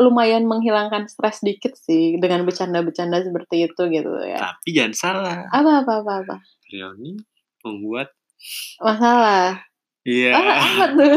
lumayan 0.00 0.48
menghilangkan 0.48 1.10
stres 1.10 1.42
dikit 1.42 1.74
sih 1.76 2.16
dengan 2.22 2.46
bercanda-bercanda 2.48 3.22
seperti 3.22 3.68
itu 3.68 3.82
gitu 3.90 4.12
ya. 4.24 4.38
Tapi 4.38 4.68
jangan 4.72 4.94
salah, 4.94 5.38
apa 5.50 5.84
apa 5.84 5.92
apa 6.00 6.12
apa? 6.24 6.36
Rioni 6.70 7.18
membuat 7.62 8.14
masalah. 8.80 9.62
Iya. 10.02 10.34
ah, 10.34 10.58
apa 10.58 10.84
tuh? 10.98 11.14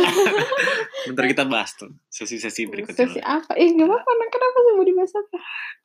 Bentar 1.10 1.26
kita 1.26 1.44
bahas 1.50 1.74
tuh 1.74 1.90
sesi-sesi 2.06 2.70
berikutnya. 2.70 3.10
sesi 3.10 3.18
apa? 3.18 3.58
Eh 3.58 3.74
gak 3.74 3.90
apa-apa 3.90 4.12
nah, 4.14 4.28
kenapa 4.30 4.58
sih 4.62 4.74
mau 4.78 4.86
dibahas 4.86 5.14
apa? 5.18 5.38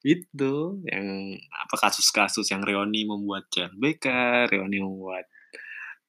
Itu 0.05 0.55
yang 0.85 1.07
apa 1.49 1.75
kasus-kasus 1.81 2.45
yang 2.53 2.61
Reoni 2.61 3.09
membuat 3.09 3.49
CLBK, 3.49 4.07
Reoni 4.53 4.85
membuat 4.85 5.25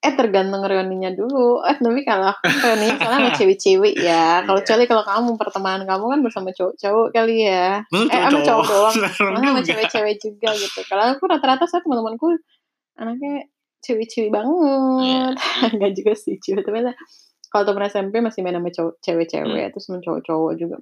eh 0.02 0.14
tergantung 0.18 0.66
reuninya 0.66 1.14
dulu 1.14 1.62
eh 1.62 1.78
tapi 1.78 2.02
kalau 2.02 2.34
kan 2.42 2.50
reuninya 2.50 2.98
soalnya 2.98 3.20
sama 3.22 3.32
cewek-cewek 3.38 3.94
ya 4.02 4.42
kalau 4.42 4.58
Iya. 4.58 4.66
kecuali 4.66 4.84
kalau 4.90 5.04
kamu 5.06 5.30
pertemanan 5.38 5.84
kamu 5.86 6.06
kan 6.10 6.20
bersama 6.26 6.50
cowok-cowok 6.58 7.08
kali 7.14 7.46
ya 7.46 7.86
Lu 7.94 8.10
eh 8.10 8.22
sama 8.26 8.42
cowok 8.42 8.66
doang 8.66 8.96
sama 9.46 9.62
cewek-cewek 9.62 10.16
juga 10.18 10.50
gitu. 10.58 10.80
Kalau 10.90 11.04
aku 11.14 11.24
rata-rata 11.30 11.70
saya 11.70 11.86
teman-temanku 11.86 12.34
anaknya 12.98 13.46
cewek-cewek 13.86 14.34
banget. 14.34 15.06
Iya. 15.06 15.26
Enggak 15.78 15.92
juga 15.94 16.14
sih 16.18 16.36
cewek 16.42 16.66
tapi 16.66 16.82
kalau 17.54 17.64
temen 17.70 17.86
SMP 17.86 18.14
masih 18.26 18.42
main 18.42 18.58
sama 18.58 18.70
cewek-cewek 18.98 19.66
terus 19.70 19.86
sama 19.86 20.02
cowok-cowok 20.02 20.54
juga. 20.58 20.78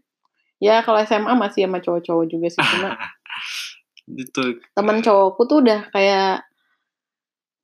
Ya 0.64 0.80
kalau 0.80 1.04
SMA 1.04 1.34
masih 1.36 1.68
sama 1.68 1.84
cowok-cowok 1.84 2.26
juga 2.32 2.48
sih 2.48 2.64
cuma 2.64 2.96
itu 4.10 4.42
temen 4.74 5.04
cowokku 5.04 5.44
tuh 5.46 5.62
udah 5.62 5.86
kayak 5.94 6.49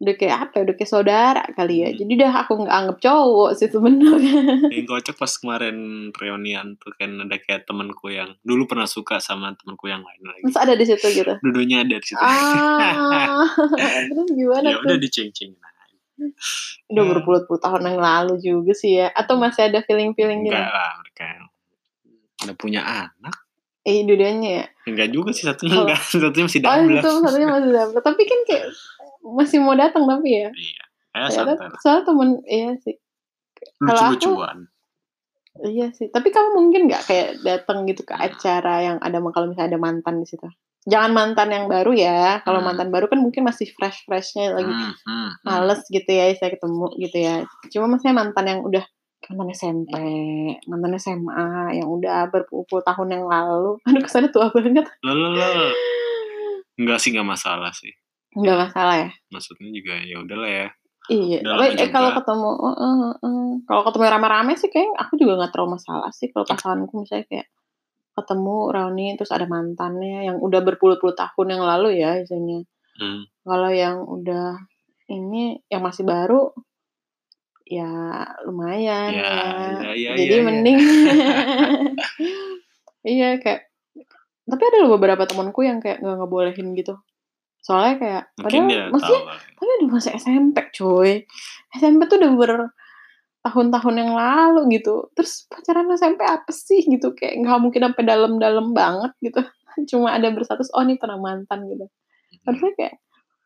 udah 0.05 0.15
kayak 0.15 0.37
apa 0.39 0.53
ya 0.55 0.61
udah 0.69 0.75
kayak 0.75 0.91
saudara 0.91 1.41
kali 1.51 1.75
ya 1.81 1.89
Hmm. 1.89 1.97
jadi 1.99 2.11
udah 2.15 2.31
aku 2.41 2.51
nggak 2.61 2.75
anggap 2.77 2.97
cowok 3.01 3.49
sih 3.53 3.67
sebenarnya 3.67 4.39
yang 4.77 4.85
kocak 4.85 5.15
pas 5.15 5.33
kemarin 5.33 5.77
reunian 6.11 6.77
tuh 6.77 6.93
kan 6.93 7.09
ada 7.19 7.35
kayak 7.35 7.65
temanku 7.65 8.07
yang 8.07 8.37
dulu 8.39 8.65
pernah 8.65 8.85
suka 8.85 9.17
sama 9.17 9.51
temanku 9.55 9.85
yang 9.85 9.99
lain 9.99 10.21
lagi. 10.21 10.41
terus 10.45 10.57
ada 10.57 10.73
di 10.73 10.85
situ 10.85 11.05
gitu 11.11 11.33
Dudunya 11.41 11.81
ada 11.81 11.97
di 11.97 12.05
situ. 12.05 12.21
ah 12.21 13.41
terus 14.09 14.29
gimana 14.31 14.65
ya 14.65 14.77
tuh 14.77 14.85
udah 14.85 14.97
diceng-cengin 14.97 15.57
aja. 15.57 15.97
udah 16.87 17.03
Ya. 17.03 17.09
berpuluh-puluh 17.11 17.59
tahun 17.59 17.81
yang 17.85 17.99
lalu 17.99 18.33
juga 18.39 18.71
sih 18.71 18.97
ya 18.97 19.09
atau 19.09 19.35
masih 19.35 19.67
ada 19.67 19.81
feeling-feeling 19.81 20.45
gitu 20.45 20.53
Enggak 20.53 20.71
lah 20.71 20.91
mereka 21.01 21.25
udah 22.45 22.55
punya 22.55 22.81
anak. 22.83 23.35
Eh 23.85 24.01
dua-duanya 24.01 24.49
ya? 24.51 24.65
Enggak 24.85 25.09
juga 25.09 25.29
sih 25.29 25.45
satunya 25.45 25.77
Kalau- 25.77 25.85
enggak, 25.87 26.01
satunya 26.11 26.43
masih 26.43 26.59
oh 26.59 26.65
double. 26.67 26.97
itu 26.97 27.09
satunya 27.21 27.47
masih 27.47 27.69
dapet 27.71 28.01
tapi 28.01 28.21
kan 28.23 28.39
kayak 28.43 28.63
masih 29.23 29.57
mau 29.59 29.73
datang 29.73 30.03
tapi 30.03 30.27
ya? 30.31 30.49
Iya. 30.49 30.83
Ya 31.15 31.27
Ternyata- 31.29 31.55
santai 31.55 31.79
soalnya 31.79 32.03
temen 32.03 32.29
iya 32.43 32.69
sih. 32.77 32.95
Lucu-lucuan. 33.77 34.57
iya 35.63 35.87
sih. 35.89 36.07
Tapi 36.09 36.27
kamu 36.29 36.49
mungkin 36.53 36.81
nggak 36.85 37.03
kayak 37.05 37.29
datang 37.41 37.85
gitu 37.85 38.03
ke 38.03 38.11
acara 38.11 38.83
yang 38.83 38.97
ada 38.99 39.23
kalau 39.25 39.47
misalnya 39.47 39.71
ada 39.71 39.79
mantan 39.79 40.19
di 40.19 40.27
situ. 40.27 40.43
Jangan 40.85 41.11
mantan 41.11 41.49
yang 41.49 41.65
baru 41.65 41.91
ya. 41.91 42.43
Kalau 42.43 42.59
Hmm. 42.59 42.67
mantan 42.67 42.89
baru 42.89 43.07
kan 43.07 43.17
mungkin 43.17 43.41
masih 43.41 43.71
fresh 43.71 44.03
freshnya 44.03 44.53
lagi 44.53 44.67
Hmm, 44.67 44.91
hmm, 44.91 45.01
hmm. 45.01 45.29
males 45.41 45.81
gitu 45.87 46.05
ya 46.05 46.29
saya 46.35 46.53
ketemu 46.53 46.87
gitu 46.99 47.17
ya. 47.17 47.35
Cuma 47.71 47.85
maksudnya 47.87 48.13
mantan 48.13 48.45
yang 48.45 48.59
udah 48.61 48.85
mantan 49.31 49.49
SMP 49.51 49.93
mantan 50.69 50.93
SMA 51.01 51.77
yang 51.77 51.87
udah 51.89 52.29
berpuluh-puluh 52.29 52.83
tahun 52.85 53.19
yang 53.19 53.25
lalu 53.25 53.79
aduh 53.87 54.01
kesannya 54.03 54.29
tua 54.29 54.51
banget 54.53 54.85
loh. 55.03 55.73
Enggak 56.75 56.97
sih 56.99 57.15
enggak 57.15 57.29
masalah 57.29 57.71
sih. 57.71 57.93
nggak 58.35 58.67
masalah 58.67 58.95
ya 58.99 59.09
Maksudnya 59.31 59.71
juga 59.71 59.95
ya 60.03 60.19
udahlah 60.19 60.51
ya. 60.51 60.67
Iya, 61.05 61.45
tapi 61.45 61.77
eh, 61.77 61.93
kalau 61.93 62.17
ketemu, 62.17 62.49
uh, 62.49 62.69
uh, 62.81 63.13
uh, 63.21 63.49
kalau 63.69 63.85
ketemu 63.85 64.03
rame-rame 64.09 64.53
sih 64.57 64.73
kayak 64.73 64.89
aku 64.97 65.21
juga 65.21 65.37
nggak 65.37 65.53
terlalu 65.53 65.77
masalah 65.77 66.09
sih 66.09 66.33
kalau 66.33 66.49
pasanganku 66.49 67.05
misalnya 67.05 67.29
kayak 67.29 67.47
ketemu 68.15 68.57
reuni 68.73 69.07
terus 69.13 69.29
ada 69.29 69.45
mantannya 69.45 70.25
yang 70.25 70.41
udah 70.41 70.65
berpuluh-puluh 70.65 71.13
tahun 71.13 71.47
yang 71.51 71.63
lalu 71.63 72.01
ya 72.01 72.17
misalnya. 72.25 72.65
Hmm. 72.97 73.21
Kalau 73.45 73.69
yang 73.69 74.01
udah 74.01 74.65
ini 75.13 75.61
yang 75.69 75.85
masih 75.85 76.07
baru 76.07 76.49
ya 77.65 77.89
lumayan 78.45 79.09
Ya, 79.09 79.25
ya. 79.25 79.91
ya, 79.91 79.91
ya, 79.93 80.11
Jadi 80.21 80.35
ya, 80.37 80.43
mending 80.45 80.77
iya 83.17 83.29
kayak 83.41 83.69
tapi 84.45 84.61
ada 84.61 84.77
loh 84.85 84.93
beberapa 84.93 85.25
temanku 85.25 85.65
yang 85.65 85.81
kayak 85.81 86.05
nggak 86.05 86.17
ngebolehin 86.21 86.77
gitu. 86.77 87.01
Soalnya 87.65 87.95
kayak 87.97 88.23
Mungkin 88.37 88.63
padahal 88.69 88.89
maksudnya 88.93 89.21
tapi 89.57 89.69
udah 89.81 89.89
masih 89.89 90.11
SMP 90.21 90.57
cuy. 90.69 91.11
SMP 91.73 92.05
tuh 92.05 92.17
udah 92.21 92.31
ber 92.37 92.51
tahun-tahun 93.41 93.95
yang 93.97 94.11
lalu 94.13 94.77
gitu. 94.77 95.09
Terus 95.17 95.49
pacaran 95.49 95.89
SMP 95.97 96.21
apa 96.21 96.49
sih 96.53 96.85
gitu? 96.85 97.17
Kayak 97.17 97.41
nggak 97.41 97.57
mungkin 97.57 97.81
sampai 97.89 98.03
dalam-dalam 98.05 98.67
banget 98.77 99.17
gitu. 99.25 99.41
Cuma 99.89 100.13
ada 100.13 100.29
berstatus 100.29 100.69
oh 100.77 100.85
ini 100.85 101.01
pernah 101.01 101.17
mantan 101.17 101.65
gitu. 101.65 101.89
Harusnya 102.45 102.73
kayak 102.77 102.95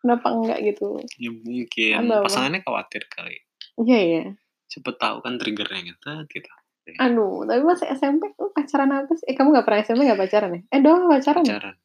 kenapa 0.04 0.28
enggak? 0.36 0.60
gitu. 0.68 1.00
Ya 1.16 1.32
mungkin. 1.32 2.12
Apa? 2.12 2.28
pasangannya 2.28 2.60
khawatir 2.68 3.08
kali. 3.08 3.40
Iya 3.80 4.00
ya 4.02 4.24
Siapa 4.66 4.94
tahu 4.94 5.20
kan 5.20 5.36
triggernya 5.36 5.82
gitu. 5.84 6.10
gitu. 6.30 6.50
aduh 6.98 7.44
tapi 7.44 7.62
masih 7.62 7.88
SMP 7.90 8.34
tuh 8.34 8.50
pacaran 8.50 8.90
apa 8.90 9.14
sih 9.14 9.26
eh 9.26 9.34
kamu 9.34 9.52
nggak 9.52 9.66
pernah 9.66 9.80
SMP 9.82 10.02
nggak 10.04 10.20
pacaran 10.20 10.52
ya 10.52 10.62
eh 10.68 10.80
doang 10.80 11.06
pacaran 11.06 11.42
ya? 11.42 11.54
Pacaran. 11.54 11.76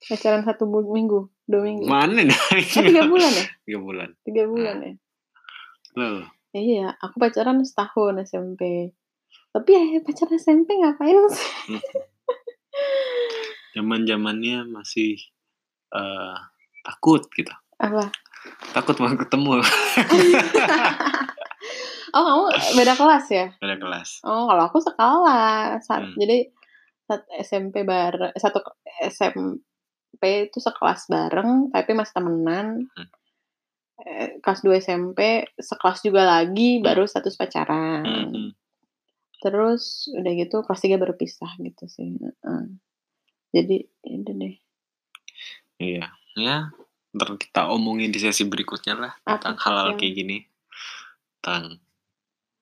pacaran 0.00 0.42
satu 0.42 0.64
minggu 0.68 1.20
dua 1.44 1.60
minggu 1.64 1.84
Mana 1.84 2.22
dah? 2.22 2.40
eh, 2.54 2.64
tiga 2.64 3.02
bulan 3.04 3.30
ya 3.30 3.44
Tiga 3.64 3.78
bulan. 3.78 4.08
tiga 4.22 4.42
bulan 4.44 4.76
ya 4.78 4.92
Loh, 5.96 6.28
Iya, 6.48 6.96
aku 6.96 7.18
pacaran 7.18 7.60
setahun 7.60 8.24
SMP. 8.24 8.92
Tapi 9.50 9.68
ya 9.68 10.00
pacaran 10.00 10.32
SMP 10.34 10.76
ngapain 10.76 11.16
sih? 11.28 11.50
zaman 13.70 14.02
zamannya 14.04 14.64
masih 14.64 15.18
eh 15.90 16.36
takut 16.82 17.24
gitu. 17.32 17.52
Apa? 17.78 18.08
Takut 18.70 18.96
mau 18.98 19.10
ketemu 19.10 19.50
Oh 22.08 22.24
kamu 22.24 22.44
beda 22.74 22.92
kelas 22.94 23.26
ya? 23.28 23.46
beda 23.58 23.76
kelas. 23.76 24.24
Oh 24.24 24.48
kalau 24.48 24.64
aku 24.64 24.80
sekelas. 24.80 25.84
Saat, 25.84 26.02
Hmm. 26.08 26.16
Jadi 26.16 26.48
saat 27.04 27.22
SMP 27.38 27.84
bareng 27.84 28.32
satu 28.34 28.60
ke- 28.60 28.76
SMP 29.06 30.22
itu 30.46 30.58
sekelas 30.58 31.04
bareng 31.06 31.68
tapi 31.68 31.90
masih 31.92 32.14
temenan. 32.14 32.88
Hmm. 32.88 33.08
Eh, 33.98 34.38
kelas 34.38 34.62
2 34.62 34.78
SMP 34.78 35.20
sekelas 35.52 36.00
juga 36.00 36.24
lagi 36.24 36.78
Hmm. 36.78 36.84
baru 36.84 37.04
status 37.04 37.34
pacaran. 37.34 38.06
Mhm. 38.06 38.56
Terus 39.38 40.08
udah 40.10 40.32
gitu 40.34 40.56
kelas 40.62 40.80
3 40.80 40.96
baru 40.96 41.12
pisah 41.12 41.52
gitu 41.58 41.84
sih. 41.86 42.08
Heeh. 42.14 42.62
Jadi 43.50 43.76
itu 43.84 44.30
deh. 44.32 44.54
Iya, 45.78 46.08
ya. 46.34 46.72
Ntar 47.18 47.34
kita 47.34 47.66
omongin 47.68 48.08
di 48.08 48.16
sesi 48.16 48.46
berikutnya 48.46 48.94
lah 48.94 49.12
Apa 49.20 49.42
tentang 49.42 49.56
hal-hal 49.58 49.88
yang- 49.90 49.98
kayak 49.98 50.14
gini. 50.14 50.38
Tentang 51.36 51.62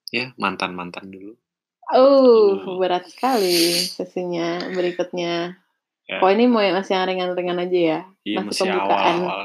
ya 0.08 0.32
mantan-mantan 0.34 1.06
dulu. 1.06 1.36
Oh, 1.86 2.56
Hmm. 2.56 2.80
berat 2.80 3.04
sekali 3.06 3.76
sesinya 3.78 4.58
berikutnya. 4.72 5.60
Ya. 6.06 6.18
Oh 6.18 6.30
ini 6.30 6.46
mau 6.46 6.58
yang 6.58 6.74
masih 6.74 6.94
yang 6.94 7.04
ringan-ringan 7.04 7.60
aja 7.60 7.78
ya? 7.78 8.00
Iya 8.24 8.38
Masih 8.40 8.64
pembukaan. 8.64 9.16
awal-awal. 9.20 9.42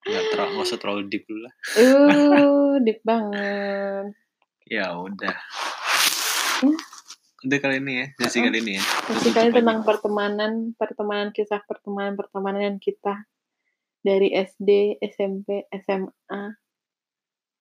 Nggak 0.00 0.24
terlalu, 0.30 0.50
nggak 0.54 0.66
usah 0.66 0.78
terlalu 0.78 1.02
deep 1.08 1.24
dulu 1.26 1.40
lah. 1.42 1.54
Uh, 1.74 2.72
deep 2.80 3.00
banget. 3.02 4.04
Ya 4.64 4.94
udah. 4.94 5.36
Udah 7.40 7.58
kali 7.58 7.80
ini 7.80 7.92
ya, 7.94 8.06
sesi 8.18 8.36
Uh-uh. 8.36 8.46
kali 8.46 8.58
ini 8.60 8.72
ya. 8.76 8.82
Tutup 9.08 9.32
kali 9.32 9.48
tentang 9.50 9.80
pertemanan, 9.80 10.52
pertemanan 10.76 11.28
kisah 11.30 11.64
pertemanan 11.64 12.12
pertemanan 12.12 12.76
kita 12.76 13.24
dari 14.00 14.32
SD, 14.32 14.96
SMP, 15.02 15.68
SMA. 15.72 16.42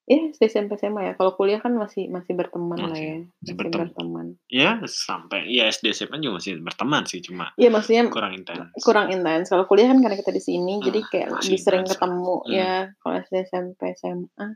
Ya, 0.09 0.17
SD, 0.33 0.41
SMP, 0.49 0.73
SMA 0.73 1.01
ya. 1.05 1.13
Kalau 1.13 1.37
kuliah 1.37 1.61
kan 1.61 1.69
masih 1.77 2.09
masih 2.09 2.33
berteman 2.33 2.81
lah 2.81 2.89
Masih, 2.89 3.05
ya. 3.05 3.17
masih 3.45 3.53
berteman. 3.53 3.85
berteman. 3.93 4.27
Ya 4.49 4.69
sampai 4.89 5.45
ya 5.45 5.69
SD 5.69 5.93
SMA 5.93 6.17
juga 6.17 6.41
masih 6.41 6.57
berteman 6.65 7.05
sih 7.05 7.21
cuma 7.21 7.53
Iya, 7.53 7.69
maksudnya 7.69 8.09
kurang 8.09 8.33
intens. 8.33 8.73
kurang 8.81 9.13
intens. 9.13 9.53
Kalau 9.53 9.69
kuliah 9.69 9.85
kan 9.93 10.01
karena 10.01 10.17
kita 10.17 10.33
di 10.33 10.41
sini, 10.41 10.81
Hmm, 10.81 10.85
jadi 10.89 10.99
kayak 11.05 11.27
lebih 11.37 11.57
sering 11.61 11.85
ketemu 11.85 12.35
Hmm. 12.41 12.49
ya. 12.49 12.73
Kalau 12.97 13.15
SD, 13.21 13.35
SMP, 13.45 13.81
SMA 13.93 14.47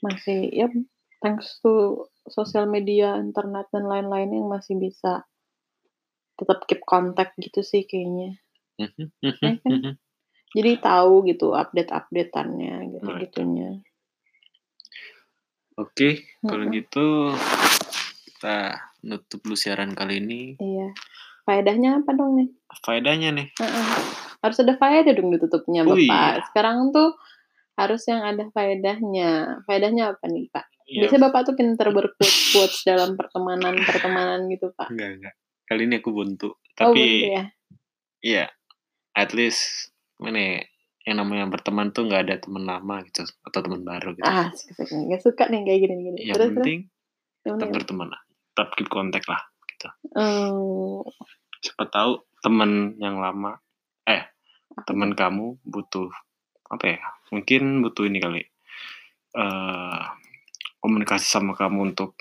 masih 0.00 0.40
ya 0.54 0.66
thanks 1.18 1.58
to 1.60 2.06
sosial 2.30 2.70
media, 2.70 3.18
internet 3.18 3.66
dan 3.74 3.90
lain-lain 3.90 4.30
yang 4.32 4.46
masih 4.46 4.78
bisa 4.78 5.26
tetap 6.38 6.62
keep 6.64 6.80
kontak 6.86 7.34
gitu 7.36 7.60
sih 7.60 7.84
kayaknya. 7.84 8.38
Mhm, 8.78 9.06
Ya 9.42 9.50
mhm, 9.50 9.60
kan? 9.60 9.94
Jadi 10.50 10.82
tahu 10.82 11.22
gitu 11.24 11.54
update-updateannya 11.54 12.74
gitu-gitunya. 12.92 13.78
Oke, 15.78 16.26
kalau 16.42 16.66
Mm-mm. 16.66 16.76
gitu 16.76 17.06
kita 18.28 18.56
nutup 19.00 19.40
dulu 19.40 19.56
siaran 19.56 19.94
kali 19.94 20.20
ini. 20.20 20.40
Iya. 20.58 20.92
Faedahnya 21.40 22.04
apa 22.04 22.12
dong 22.12 22.36
nih? 22.36 22.48
Faedahnya 22.84 23.30
nih, 23.32 23.48
Heeh. 23.56 23.86
Harus 24.40 24.58
ada 24.60 24.76
faedah 24.76 25.12
dong 25.12 25.32
ditutupnya, 25.32 25.82
Oh, 25.82 25.92
Bapak. 25.92 26.04
iya. 26.04 26.44
Sekarang 26.44 26.92
tuh 26.92 27.16
harus 27.76 28.02
yang 28.04 28.20
ada 28.20 28.44
faedahnya. 28.52 29.62
Faedahnya 29.64 30.12
apa 30.12 30.28
nih, 30.28 30.52
Pak? 30.52 30.66
ya 30.84 31.06
Biasanya 31.06 31.22
Bapak 31.30 31.40
tuh 31.46 31.54
pinter 31.56 31.86
berquotes-quotes 31.88 32.84
dalam 32.84 33.14
pertemanan-pertemanan 33.16 34.50
gitu, 34.50 34.74
Pak. 34.74 34.90
enggak 34.90 35.10
enggak. 35.16 35.34
Kali 35.64 35.82
ini 35.86 35.96
aku 36.02 36.10
buntu. 36.10 36.48
oh, 36.50 36.58
Tapi 36.76 36.98
begitu 36.98 37.30
ya. 37.30 37.44
Iya, 38.20 38.44
at 39.14 39.30
least 39.32 39.94
mana 40.20 40.38
ya, 40.38 40.60
yang 41.08 41.16
namanya 41.24 41.48
berteman 41.48 41.96
tuh 41.96 42.04
nggak 42.04 42.22
ada 42.28 42.34
teman 42.44 42.68
lama 42.68 43.00
gitu 43.08 43.24
atau 43.24 43.60
teman 43.64 43.80
baru 43.80 44.12
gitu. 44.12 44.28
Ah, 44.28 44.52
suka 44.52 44.84
Gak 44.84 45.22
suka 45.24 45.48
nih 45.48 45.64
kayak 45.64 45.80
gini-gini. 45.88 46.18
yang 46.28 46.36
Terus, 46.36 46.52
terus. 46.52 46.56
penting 46.60 46.80
Yang 47.40 47.54
tetap 47.56 47.68
berteman 47.72 48.08
lah, 48.12 48.20
tetap 48.52 48.68
keep 48.76 48.88
kontak 48.92 49.24
lah 49.24 49.40
gitu. 49.64 49.88
Oh, 50.12 51.00
Siapa 51.64 51.88
tahu 51.88 52.20
teman 52.44 53.00
yang 53.00 53.16
lama, 53.16 53.56
eh 54.04 54.28
apa 54.76 54.80
teman 54.84 55.16
kamu 55.16 55.56
butuh 55.64 56.12
apa 56.68 56.84
ya? 56.84 57.00
Mungkin 57.32 57.80
butuh 57.80 58.04
ini 58.04 58.18
kali, 58.20 58.42
eh 59.36 60.02
komunikasi 60.84 61.24
sama 61.24 61.56
kamu 61.56 61.92
untuk 61.96 62.16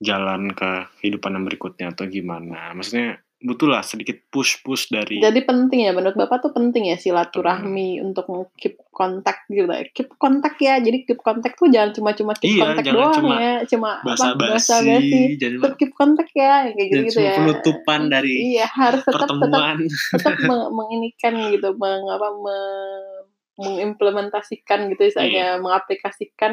jalan 0.00 0.54
ke 0.54 0.88
kehidupan 1.02 1.36
yang 1.36 1.44
berikutnya 1.44 1.92
atau 1.92 2.08
gimana? 2.08 2.72
Maksudnya 2.72 3.20
butuh 3.38 3.70
lah 3.70 3.86
sedikit 3.86 4.18
push-push 4.28 4.90
dari 4.90 5.22
Jadi 5.22 5.46
penting 5.46 5.86
ya 5.86 5.94
menurut 5.94 6.18
Bapak 6.18 6.42
tuh 6.42 6.50
penting 6.50 6.90
ya 6.90 6.98
silaturahmi 6.98 8.02
untuk 8.02 8.26
keep 8.58 8.82
kontak 8.90 9.46
gitu. 9.46 9.70
Keep 9.94 10.18
kontak 10.18 10.58
ya. 10.58 10.82
Jadi 10.82 11.06
keep 11.06 11.22
kontak 11.22 11.54
tuh 11.54 11.70
jangan 11.70 11.94
cuma-cuma 11.94 12.34
keep 12.34 12.58
Iya, 12.58 12.62
kontak 12.74 12.84
doang 12.90 13.14
cuma 13.14 13.34
ya. 13.38 13.54
Cuma 13.64 13.88
apa 13.96 14.10
basa-basi, 14.10 14.50
basa-basi. 14.58 15.22
jangan 15.38 15.54
Tetap 15.62 15.74
keep 15.78 15.92
kontak 15.94 16.28
ya 16.34 16.52
kayak 16.66 16.74
dan 16.74 16.82
gitu-gitu 16.82 17.14
cuma 17.14 17.22
ya. 17.22 17.34
penutupan 17.38 18.00
dari 18.10 18.32
Iya, 18.58 18.66
harus 18.66 19.02
tetap 19.02 19.20
tetap 19.22 19.28
pertemuan. 19.32 19.76
tetap 19.86 20.34
meng- 20.50 20.70
menginikan 20.74 21.34
gitu, 21.54 21.68
meng, 21.78 22.02
apa, 22.10 22.28
me- 22.34 23.26
mengimplementasikan 23.58 24.90
gitu 24.90 25.02
Iya. 25.02 25.08
misalnya 25.10 25.46
mengaplikasikan 25.58 26.52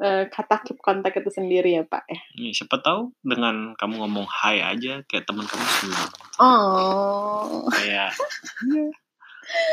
eh, 0.00 0.24
kata 0.32 0.64
keep 0.64 0.78
kontak 0.80 1.18
itu 1.20 1.28
sendiri 1.28 1.76
ya, 1.76 1.84
Pak 1.84 2.04
ya. 2.08 2.20
Nih, 2.40 2.52
siapa 2.56 2.80
tahu 2.80 3.12
dengan 3.20 3.76
kamu 3.76 4.00
ngomong 4.06 4.26
hai 4.40 4.62
aja 4.64 5.04
kayak 5.04 5.28
teman 5.28 5.44
kamu 5.44 5.64
senang. 5.82 6.10
Oh. 6.40 7.68
Kayak 7.68 8.16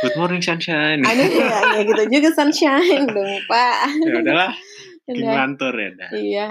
Good 0.03 0.15
morning 0.17 0.41
sunshine. 0.41 1.05
Ada 1.05 1.23
ya, 1.29 1.59
ya 1.77 1.81
gitu 1.85 2.03
juga 2.09 2.29
sunshine 2.33 3.05
dong, 3.15 3.33
Pak. 3.47 3.77
ya 4.01 4.15
udahlah, 4.19 4.51
Udah. 5.09 5.33
ngantor 5.39 5.73
ya 5.77 5.89
dah. 5.95 6.09
Iya. 6.11 6.47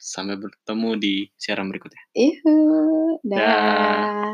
Sampai 0.00 0.40
bertemu 0.40 0.90
di 0.96 1.14
siaran 1.36 1.68
berikutnya. 1.68 2.00
Ihu. 2.16 2.56
Dah. 3.20 3.38
Dah. 3.38 4.32